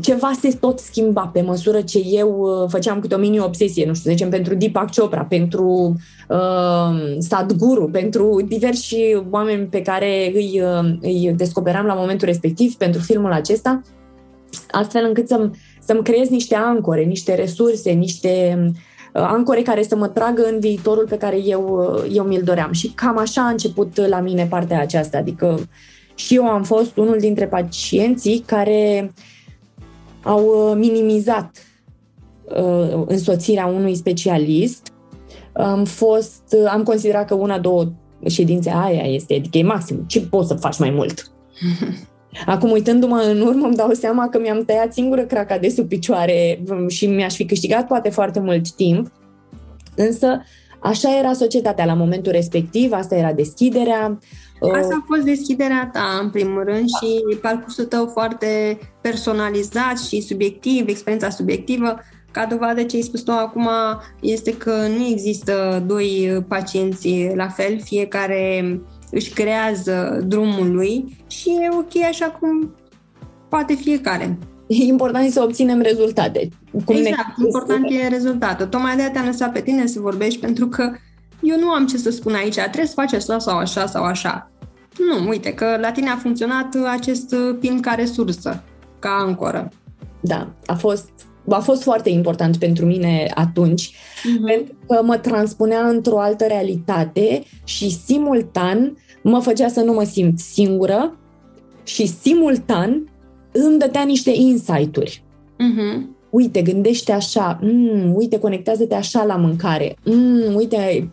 [0.00, 4.10] ceva se tot schimba pe măsură ce eu uh, făceam câte o mini-obsesie, nu știu,
[4.10, 5.96] zicem, pentru Deepak Chopra, pentru
[6.28, 8.96] uh, Sadhguru, pentru diversi
[9.30, 13.80] oameni pe care îi, uh, îi descoperam la momentul respectiv pentru filmul acesta,
[14.70, 15.50] astfel încât să-mi,
[15.80, 18.58] să-mi creez niște ancore, niște resurse, niște
[19.14, 22.72] uh, ancore care să mă tragă în viitorul pe care eu, uh, eu mi-l doream.
[22.72, 25.68] Și cam așa a început la mine partea aceasta, adică
[26.14, 29.22] și eu am fost unul dintre pacienții care uh,
[30.22, 31.50] au uh, minimizat
[32.44, 34.92] uh, însoțirea unui specialist.
[35.52, 37.92] Am fost, uh, am considerat că una, două
[38.26, 40.04] ședințe aia este, adică e maxim.
[40.06, 41.30] Ce poți să faci mai mult?
[42.46, 46.62] Acum, uitându-mă în urmă, îmi dau seama că mi-am tăiat singură craca de sub picioare
[46.70, 49.12] um, și mi-aș fi câștigat poate foarte mult timp.
[49.96, 50.42] Însă,
[50.80, 54.18] așa era societatea la momentul respectiv, asta era deschiderea,
[54.70, 57.06] Asta a fost deschiderea ta, în primul rând, da.
[57.06, 61.98] și parcursul tău foarte personalizat și subiectiv, experiența subiectivă.
[62.30, 63.68] Ca dovadă ce ai spus tu acum
[64.20, 71.68] este că nu există doi pacienți la fel, fiecare își creează drumul lui și e
[71.76, 72.74] ok așa cum
[73.48, 74.38] poate fiecare.
[74.66, 76.48] E important să obținem rezultate.
[76.84, 77.44] Cum exact, ne...
[77.44, 78.66] important e rezultatul.
[78.66, 80.92] Tocmai de-aia te-am lăsat pe tine să vorbești, pentru că
[81.40, 84.51] eu nu am ce să spun aici, trebuie să faci asta sau așa sau așa.
[84.98, 88.62] Nu, uite că la tine a funcționat acest pin ca resursă,
[88.98, 89.68] ca ancoră.
[90.20, 91.10] Da, a fost,
[91.48, 94.46] a fost foarte important pentru mine atunci, uh-huh.
[94.46, 100.38] pentru că mă transpunea într-o altă realitate și simultan mă făcea să nu mă simt
[100.38, 101.16] singură
[101.82, 103.08] și simultan
[103.52, 105.24] îmi dătea niște insight-uri.
[105.58, 111.10] Uh-huh uite, gândește așa, mm, uite, conectează-te așa la mâncare, mm, uite,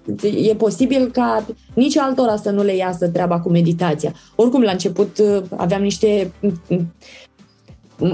[0.50, 4.14] e posibil ca nici altora să nu le iasă treaba cu meditația.
[4.36, 6.94] Oricum, la început uh, aveam niște mm,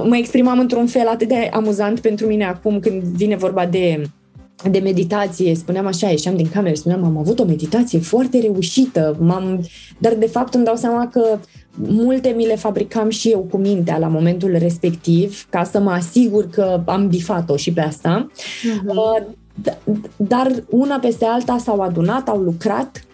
[0.08, 4.02] mă exprimam într-un fel atât de amuzant pentru mine acum când vine vorba de
[4.70, 9.66] de meditație, spuneam așa, ieșeam din cameră, spuneam, am avut o meditație foarte reușită, m-am...
[9.98, 11.40] dar de fapt îmi dau seama că
[11.76, 16.50] multe mi le fabricam și eu cu mintea la momentul respectiv, ca să mă asigur
[16.50, 18.28] că am bifat-o și pe asta.
[18.32, 19.36] Uh-huh.
[20.16, 23.06] Dar una peste alta s-au adunat, au lucrat.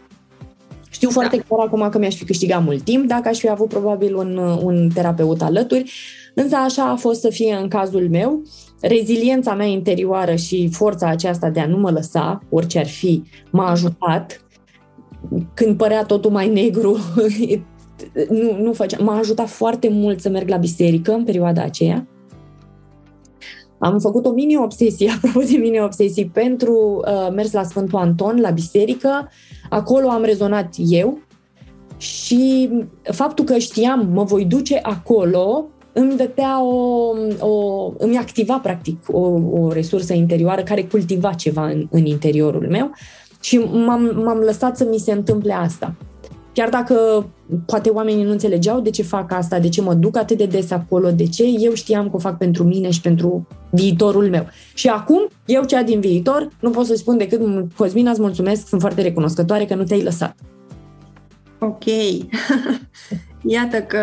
[0.90, 1.14] Știu da.
[1.14, 4.38] foarte clar acum că mi-aș fi câștigat mult timp dacă aș fi avut probabil un,
[4.38, 5.92] un terapeut alături,
[6.34, 8.42] însă așa a fost să fie în cazul meu.
[8.82, 13.70] Reziliența mea interioară și forța aceasta de a nu mă lăsa, orice ar fi, m-a
[13.70, 14.46] ajutat
[15.54, 16.98] când părea totul mai negru,
[18.30, 19.06] nu, nu făceam.
[19.06, 22.08] M-a ajutat foarte mult să merg la biserică în perioada aceea.
[23.78, 29.30] Am făcut o mini-obsesie, apropo de mini-obsesii, pentru uh, mers la Sfântul Anton, la biserică.
[29.70, 31.20] Acolo am rezonat eu
[31.98, 32.70] și
[33.02, 39.20] faptul că știam, mă voi duce acolo, îmi dătea o, o îmi activa practic o,
[39.52, 42.92] o resursă interioară care cultiva ceva în, în interiorul meu
[43.42, 45.96] și m-am, m-am lăsat să mi se întâmple asta.
[46.54, 47.26] Chiar dacă
[47.66, 50.72] poate oamenii nu înțelegeau de ce fac asta, de ce mă duc atât de des
[50.72, 54.48] acolo, de ce eu știam că o fac pentru mine și pentru viitorul meu.
[54.74, 57.42] Și acum, eu cea din viitor, nu pot să spun decât,
[57.78, 60.36] Cosmina, îți mulțumesc, sunt foarte recunoscătoare că nu te-ai lăsat.
[61.60, 61.84] Ok.
[63.42, 64.00] Iată că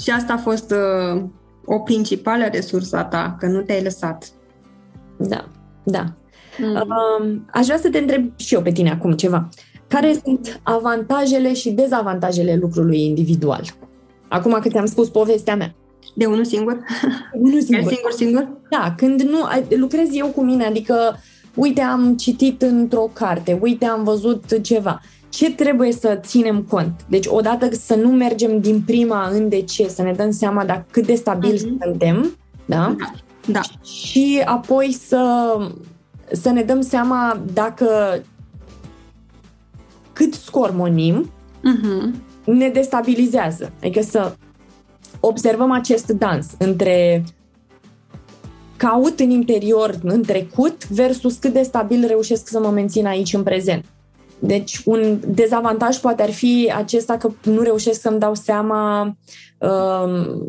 [0.00, 1.22] și asta a fost uh,
[1.64, 4.24] o principală resursă a ta, că nu te-ai lăsat.
[5.16, 5.48] Da,
[5.82, 6.04] da.
[6.58, 6.74] Mm.
[6.74, 9.48] Uh, aș vrea să te întreb și eu pe tine acum ceva.
[9.94, 13.62] Care sunt avantajele și dezavantajele lucrului individual?
[14.28, 15.74] Acum că te-am spus povestea mea.
[16.14, 16.78] De unul singur?
[17.32, 17.92] Unul singur.
[17.92, 18.48] singur, singur?
[18.70, 19.38] Da, când nu
[19.76, 20.94] lucrez eu cu mine, adică
[21.54, 25.00] uite am citit într-o carte, uite am văzut ceva.
[25.28, 27.00] Ce trebuie să ținem cont?
[27.08, 30.86] Deci odată să nu mergem din prima în de ce, să ne dăm seama dacă
[30.90, 31.78] cât de stabil uh-huh.
[31.78, 32.94] suntem, da?
[32.98, 33.10] da?
[33.46, 33.60] Da.
[33.84, 35.54] Și apoi să,
[36.32, 37.86] să ne dăm seama dacă
[40.14, 42.10] cât scormonim, uh-huh.
[42.44, 43.72] ne destabilizează.
[43.80, 44.34] Adică să
[45.20, 47.24] observăm acest dans între
[48.76, 53.42] caut în interior, în trecut, versus cât de stabil reușesc să mă mențin aici în
[53.42, 53.84] prezent.
[54.38, 59.02] Deci un dezavantaj poate ar fi acesta că nu reușesc să-mi dau seama
[59.58, 60.46] um,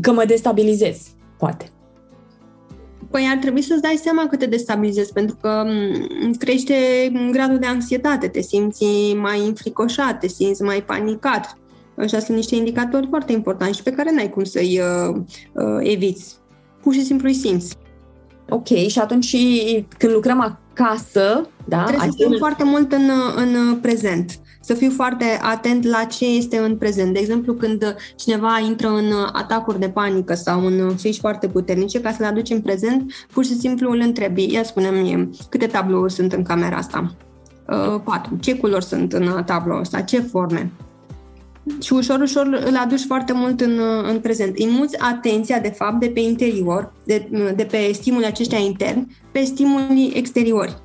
[0.00, 0.98] că mă destabilizez,
[1.38, 1.71] poate.
[3.12, 6.74] Păi ar trebui să-ți dai seama că te destabilizezi, pentru că mm, crește
[7.30, 8.84] gradul de anxietate, te simți
[9.14, 11.56] mai înfricoșat, te simți mai panicat.
[11.96, 15.16] Așa sunt niște indicatori foarte importanti și pe care n-ai cum să-i uh,
[15.52, 16.36] uh, eviți.
[16.82, 17.76] Pur și simplu îi simți.
[18.48, 19.36] Ok, și atunci
[19.98, 20.40] când lucrăm
[20.70, 21.84] acasă, da?
[21.84, 26.58] Trebuie să fim foarte mult în, în prezent să fiu foarte atent la ce este
[26.58, 27.12] în prezent.
[27.12, 32.10] De exemplu, când cineva intră în atacuri de panică sau în frici foarte puternice, ca
[32.10, 36.32] să le aduci în prezent, pur și simplu îl întrebi, ia spune-mi câte tablouri sunt
[36.32, 37.14] în camera asta?
[37.68, 38.36] Uh, patru.
[38.40, 40.00] Ce culori sunt în tabloul ăsta?
[40.00, 40.70] Ce forme?
[41.80, 44.58] Și ușor, ușor îl aduci foarte mult în, în prezent.
[44.58, 49.44] Îi muți atenția, de fapt, de pe interior, de, de pe stimuli aceștia interni, pe
[49.44, 50.76] stimuli exteriori.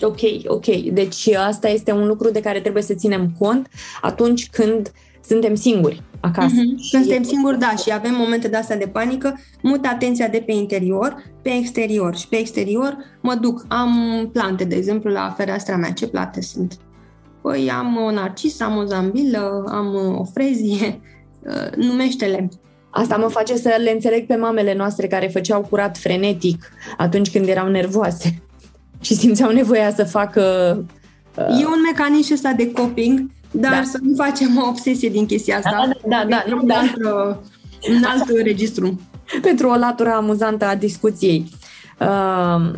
[0.00, 0.66] Ok, ok.
[0.76, 3.68] Deci asta este un lucru de care trebuie să ținem cont
[4.00, 4.92] atunci când
[5.26, 6.54] suntem singuri acasă.
[6.54, 6.90] Mm-hmm.
[6.90, 10.52] Când suntem singuri, da, și avem momente de astea de panică, mut atenția de pe
[10.52, 13.64] interior pe exterior și pe exterior mă duc.
[13.68, 15.92] Am plante, de exemplu, la fereastra mea.
[15.92, 16.78] Ce plante sunt?
[17.42, 21.00] Păi am o narcis, am o zambilă, am o frezie,
[21.48, 22.48] uh, numește-le.
[22.90, 27.48] Asta mă face să le înțeleg pe mamele noastre care făceau curat frenetic atunci când
[27.48, 28.42] erau nervoase
[29.00, 30.42] și simțeau nevoia să facă...
[31.36, 31.60] Uh...
[31.60, 33.82] E un mecanism ăsta de coping, dar da.
[33.82, 35.88] să nu facem o obsesie din chestia asta.
[36.08, 36.44] Da, da, da.
[36.48, 36.74] da, da.
[36.74, 36.96] Alt,
[37.88, 39.00] un alt registru.
[39.42, 41.50] Pentru o latură amuzantă a discuției.
[42.00, 42.70] Uh,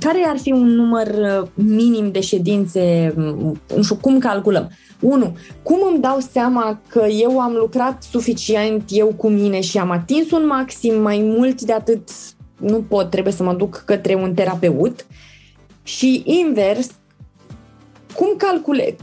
[0.00, 3.12] care ar fi un număr uh, minim de ședințe?
[3.16, 4.70] Mm, nu știu, cum calculăm?
[5.00, 9.90] Unu, cum îmi dau seama că eu am lucrat suficient eu cu mine și am
[9.90, 12.08] atins un maxim mai mult de atât
[12.62, 15.06] nu pot, trebuie să mă duc către un terapeut.
[15.82, 16.90] Și invers,
[18.14, 18.96] cum calcule?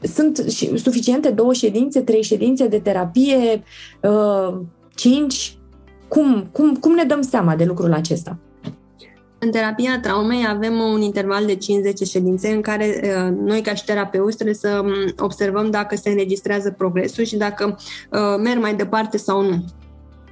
[0.00, 0.36] Sunt
[0.76, 3.62] suficiente două ședințe, trei ședințe de terapie,
[4.02, 4.54] uh,
[4.94, 5.58] cinci?
[6.08, 8.38] Cum, cum, cum ne dăm seama de lucrul acesta?
[9.38, 13.84] În terapia traumei avem un interval de 50 ședințe în care uh, noi ca și
[13.84, 17.78] terapeuți trebuie să um, observăm dacă se înregistrează progresul și dacă
[18.10, 19.64] uh, merg mai departe sau nu.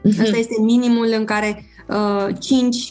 [0.02, 0.20] Mhm.
[0.20, 1.64] Asta este minimul în care
[2.38, 2.82] 5 uh,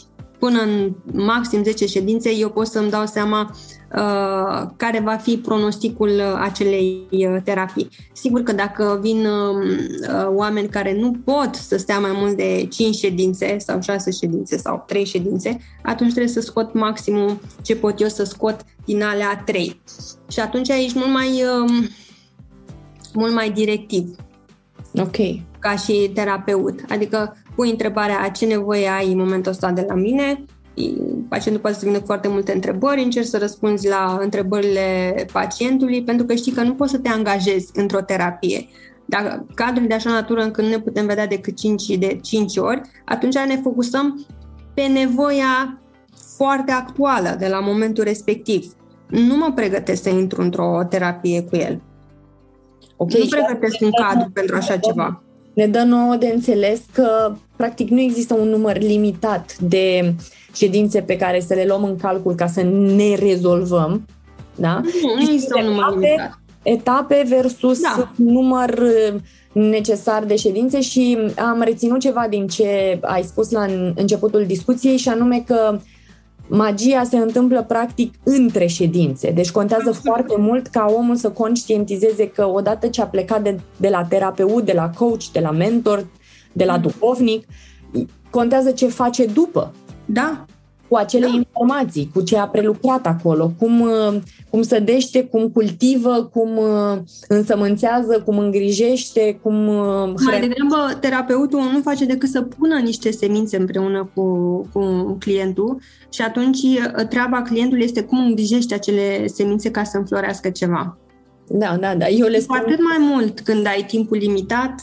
[0.41, 3.56] până în maxim 10 ședințe, eu pot să-mi dau seama
[3.95, 7.89] uh, care va fi pronosticul acelei uh, terapii.
[8.14, 12.95] Sigur că dacă vin uh, oameni care nu pot să stea mai mult de 5
[12.95, 18.08] ședințe sau 6 ședințe sau 3 ședințe, atunci trebuie să scot maximum ce pot eu
[18.08, 19.82] să scot din alea 3.
[20.30, 21.88] Și atunci ești mult mai, uh,
[23.14, 24.16] mult mai directiv.
[24.95, 25.18] Ok.
[25.60, 26.80] Ca și terapeut.
[26.89, 30.45] Adică pui întrebarea ce nevoie ai în momentul ăsta de la mine,
[31.30, 36.26] pacientul poate să vină cu foarte multe întrebări, încerci să răspunzi la întrebările pacientului, pentru
[36.26, 38.68] că știi că nu poți să te angajezi într-o terapie.
[39.06, 42.82] Dacă cadrul de așa natură încât nu ne putem vedea decât 5 de 5 ori,
[43.06, 44.26] atunci ne focusăm
[44.74, 45.82] pe nevoia
[46.38, 48.74] foarte actuală de la momentul respectiv.
[49.08, 51.82] Nu mă pregătesc să intru într-o terapie cu el.
[52.95, 55.24] Okay, nu pregătesc un cadru pentru așa ceva
[55.54, 60.14] ne dă nouă de înțeles că practic nu există un număr limitat de
[60.54, 62.62] ședințe pe care să le luăm în calcul ca să
[62.95, 64.06] ne rezolvăm.
[64.56, 64.82] Da?
[64.84, 66.39] Nu, nu există un număr limitat.
[66.64, 68.12] Etape versus da.
[68.16, 69.20] număr uh,
[69.52, 75.10] necesar de ședințe și am reținut ceva din ce ai spus la începutul discuției și
[75.10, 75.80] anume că
[76.54, 79.32] magia se întâmplă practic între ședințe.
[79.32, 83.89] Deci contează foarte mult ca omul să conștientizeze că odată ce a plecat de, de
[83.89, 86.06] la terapeut, de la coach, de la mentor,
[86.52, 87.47] de la duhovnic,
[88.30, 89.74] contează ce face după.
[90.06, 90.45] Da,
[90.92, 91.32] cu acele da.
[91.34, 98.22] informații, cu ce a prelucrat acolo, cum, uh, cum sădește, cum cultivă, cum uh, însămânțează,
[98.26, 104.10] cum îngrijește, cum uh, Mai degrabă, terapeutul nu face decât să pună niște semințe împreună
[104.14, 104.22] cu,
[104.74, 106.60] cu clientul și atunci
[107.10, 110.98] treaba clientului este cum îngrijește acele semințe ca să înflorească ceva.
[111.48, 112.08] Da, da, da.
[112.08, 112.58] Eu le spun...
[112.58, 114.76] Cu atât mai mult când ai timpul limitat,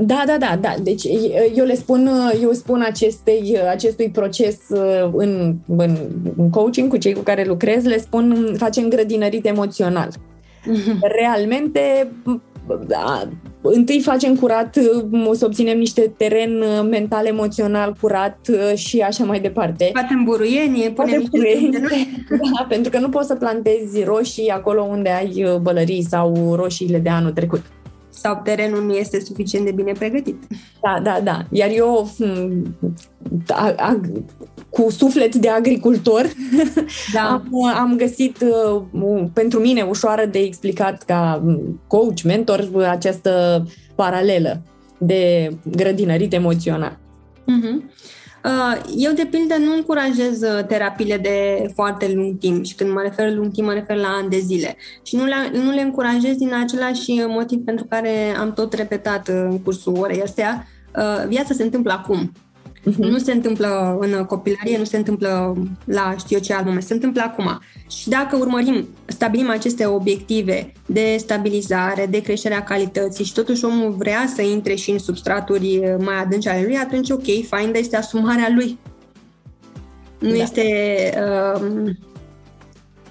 [0.00, 0.74] da, da, da, da.
[0.82, 1.04] Deci
[1.54, 2.10] eu le spun,
[2.42, 4.58] eu spun acestei, acestui proces
[5.12, 5.96] în, în,
[6.36, 10.08] în coaching cu cei cu care lucrez, le spun facem grădinărit emoțional.
[10.64, 10.98] Mhm.
[11.18, 12.12] Realmente
[12.86, 13.28] da,
[13.62, 14.76] întâi facem curat,
[15.26, 18.38] o să obținem niște teren mental, emoțional curat
[18.74, 19.90] și așa mai departe.
[19.92, 21.70] Facem buruienie, punem niște
[22.58, 27.08] da, pentru că nu poți să plantezi roșii acolo unde ai bălării sau roșiile de
[27.08, 27.62] anul trecut
[28.12, 30.42] sau terenul nu este suficient de bine pregătit.
[30.82, 31.46] Da, da, da.
[31.50, 32.10] Iar eu,
[33.48, 34.00] a, a,
[34.70, 36.32] cu suflet de agricultor,
[37.14, 37.20] da.
[37.20, 41.42] am, am găsit uh, pentru mine ușoară de explicat ca
[41.86, 44.62] coach, mentor, această paralelă
[44.98, 46.98] de grădinărit emoțional.
[47.42, 47.90] Uh-huh.
[48.96, 53.52] Eu, de pildă, nu încurajez terapiile de foarte lung timp și când mă refer lung
[53.52, 54.76] timp, mă refer la ani de zile.
[55.02, 59.62] Și nu le, nu le încurajez din același motiv pentru care am tot repetat în
[59.62, 60.66] cursul orei astea.
[61.28, 62.32] Viața se întâmplă acum.
[62.90, 62.96] Uh-huh.
[62.96, 66.92] Nu se întâmplă în copilărie, nu se întâmplă la știu eu ce alt moment, se
[66.92, 67.60] întâmplă acum.
[67.90, 74.24] Și dacă urmărim, stabilim aceste obiective de stabilizare, de creșterea calității și totuși omul vrea
[74.34, 78.48] să intre și în substraturi mai adânci ale lui, atunci ok, fine, dar este asumarea
[78.54, 78.78] lui.
[80.18, 80.36] Nu da.
[80.36, 80.64] este
[81.54, 81.90] uh,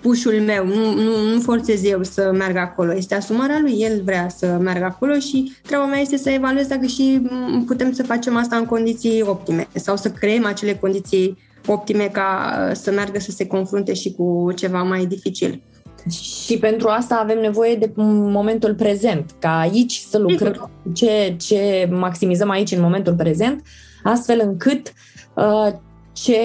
[0.02, 4.30] pușul meu, nu, nu, nu forțez eu să merg acolo, este asumarea lui, el vrea
[4.30, 7.22] să meargă acolo și treaba mea este să evaluez dacă și
[7.66, 11.38] putem să facem asta în condiții optime sau să creăm acele condiții
[11.68, 15.62] optime ca uh, să meargă să se confrunte și cu ceva mai dificil.
[16.10, 22.50] Și pentru asta avem nevoie de momentul prezent, ca aici să lucrăm ce, ce maximizăm
[22.50, 23.62] aici în momentul prezent,
[24.04, 24.94] astfel încât
[25.34, 25.68] uh,
[26.14, 26.40] ce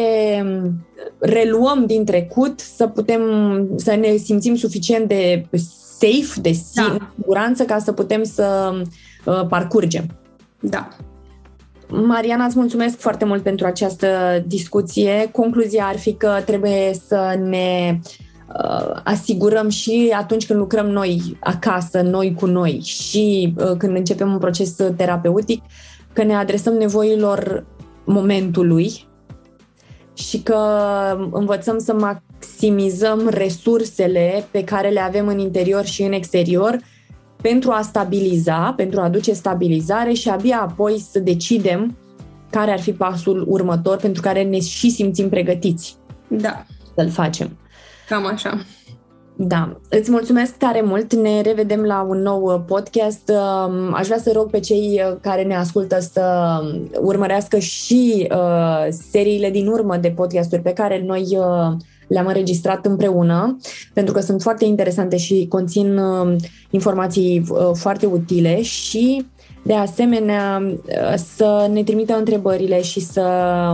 [1.19, 3.23] reluăm din trecut să putem
[3.77, 5.47] să ne simțim suficient de
[5.99, 6.97] safe, de da.
[7.19, 8.73] siguranță ca să putem să
[9.25, 10.05] uh, parcurgem.
[10.61, 10.89] Da.
[11.89, 14.09] Mariana, îți mulțumesc foarte mult pentru această
[14.47, 15.29] discuție.
[15.33, 18.01] Concluzia ar fi că trebuie să ne
[18.49, 24.33] uh, asigurăm și atunci când lucrăm noi acasă, noi cu noi și uh, când începem
[24.33, 25.62] un proces terapeutic,
[26.12, 27.67] că ne adresăm nevoilor
[28.05, 29.07] momentului
[30.17, 30.59] și că
[31.31, 36.79] învățăm să maximizăm resursele pe care le avem în interior și în exterior
[37.43, 41.97] pentru a stabiliza, pentru a aduce stabilizare și abia apoi să decidem
[42.51, 45.97] care ar fi pasul următor pentru care ne și simțim pregătiți
[46.29, 46.64] da.
[46.95, 47.57] să-l facem.
[48.09, 48.59] Cam așa.
[49.39, 51.14] Da, îți mulțumesc tare mult.
[51.14, 53.28] Ne revedem la un nou uh, podcast.
[53.28, 56.59] Um, aș vrea să rog pe cei uh, care ne ascultă să
[57.01, 61.76] urmărească și uh, seriile din urmă de podcasturi pe care noi uh,
[62.07, 63.57] le-am înregistrat împreună,
[63.93, 66.37] pentru că sunt foarte interesante și conțin uh,
[66.70, 69.26] informații uh, foarte utile și
[69.62, 73.22] de asemenea uh, să ne trimită întrebările și, să,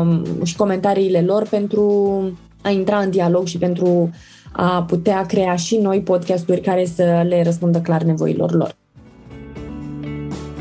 [0.01, 2.23] um, și comentariile lor pentru
[2.63, 4.11] a intra în dialog și pentru
[4.53, 8.75] a putea crea și noi podcasturi care să le răspundă clar nevoilor lor.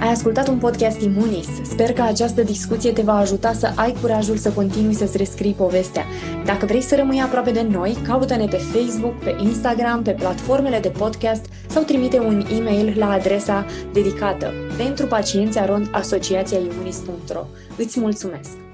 [0.02, 1.48] Ai ascultat un podcast Imunis.
[1.64, 6.06] Sper că această discuție te va ajuta să ai curajul să continui să-ți rescrii povestea.
[6.46, 10.89] Dacă vrei să rămâi aproape de noi, caută-ne pe Facebook, pe Instagram, pe platformele de
[10.89, 17.46] podcast sau trimite un e-mail la adresa dedicată pentru pacienți arond asociația imunis.ro.
[17.78, 18.71] Îți mulțumesc!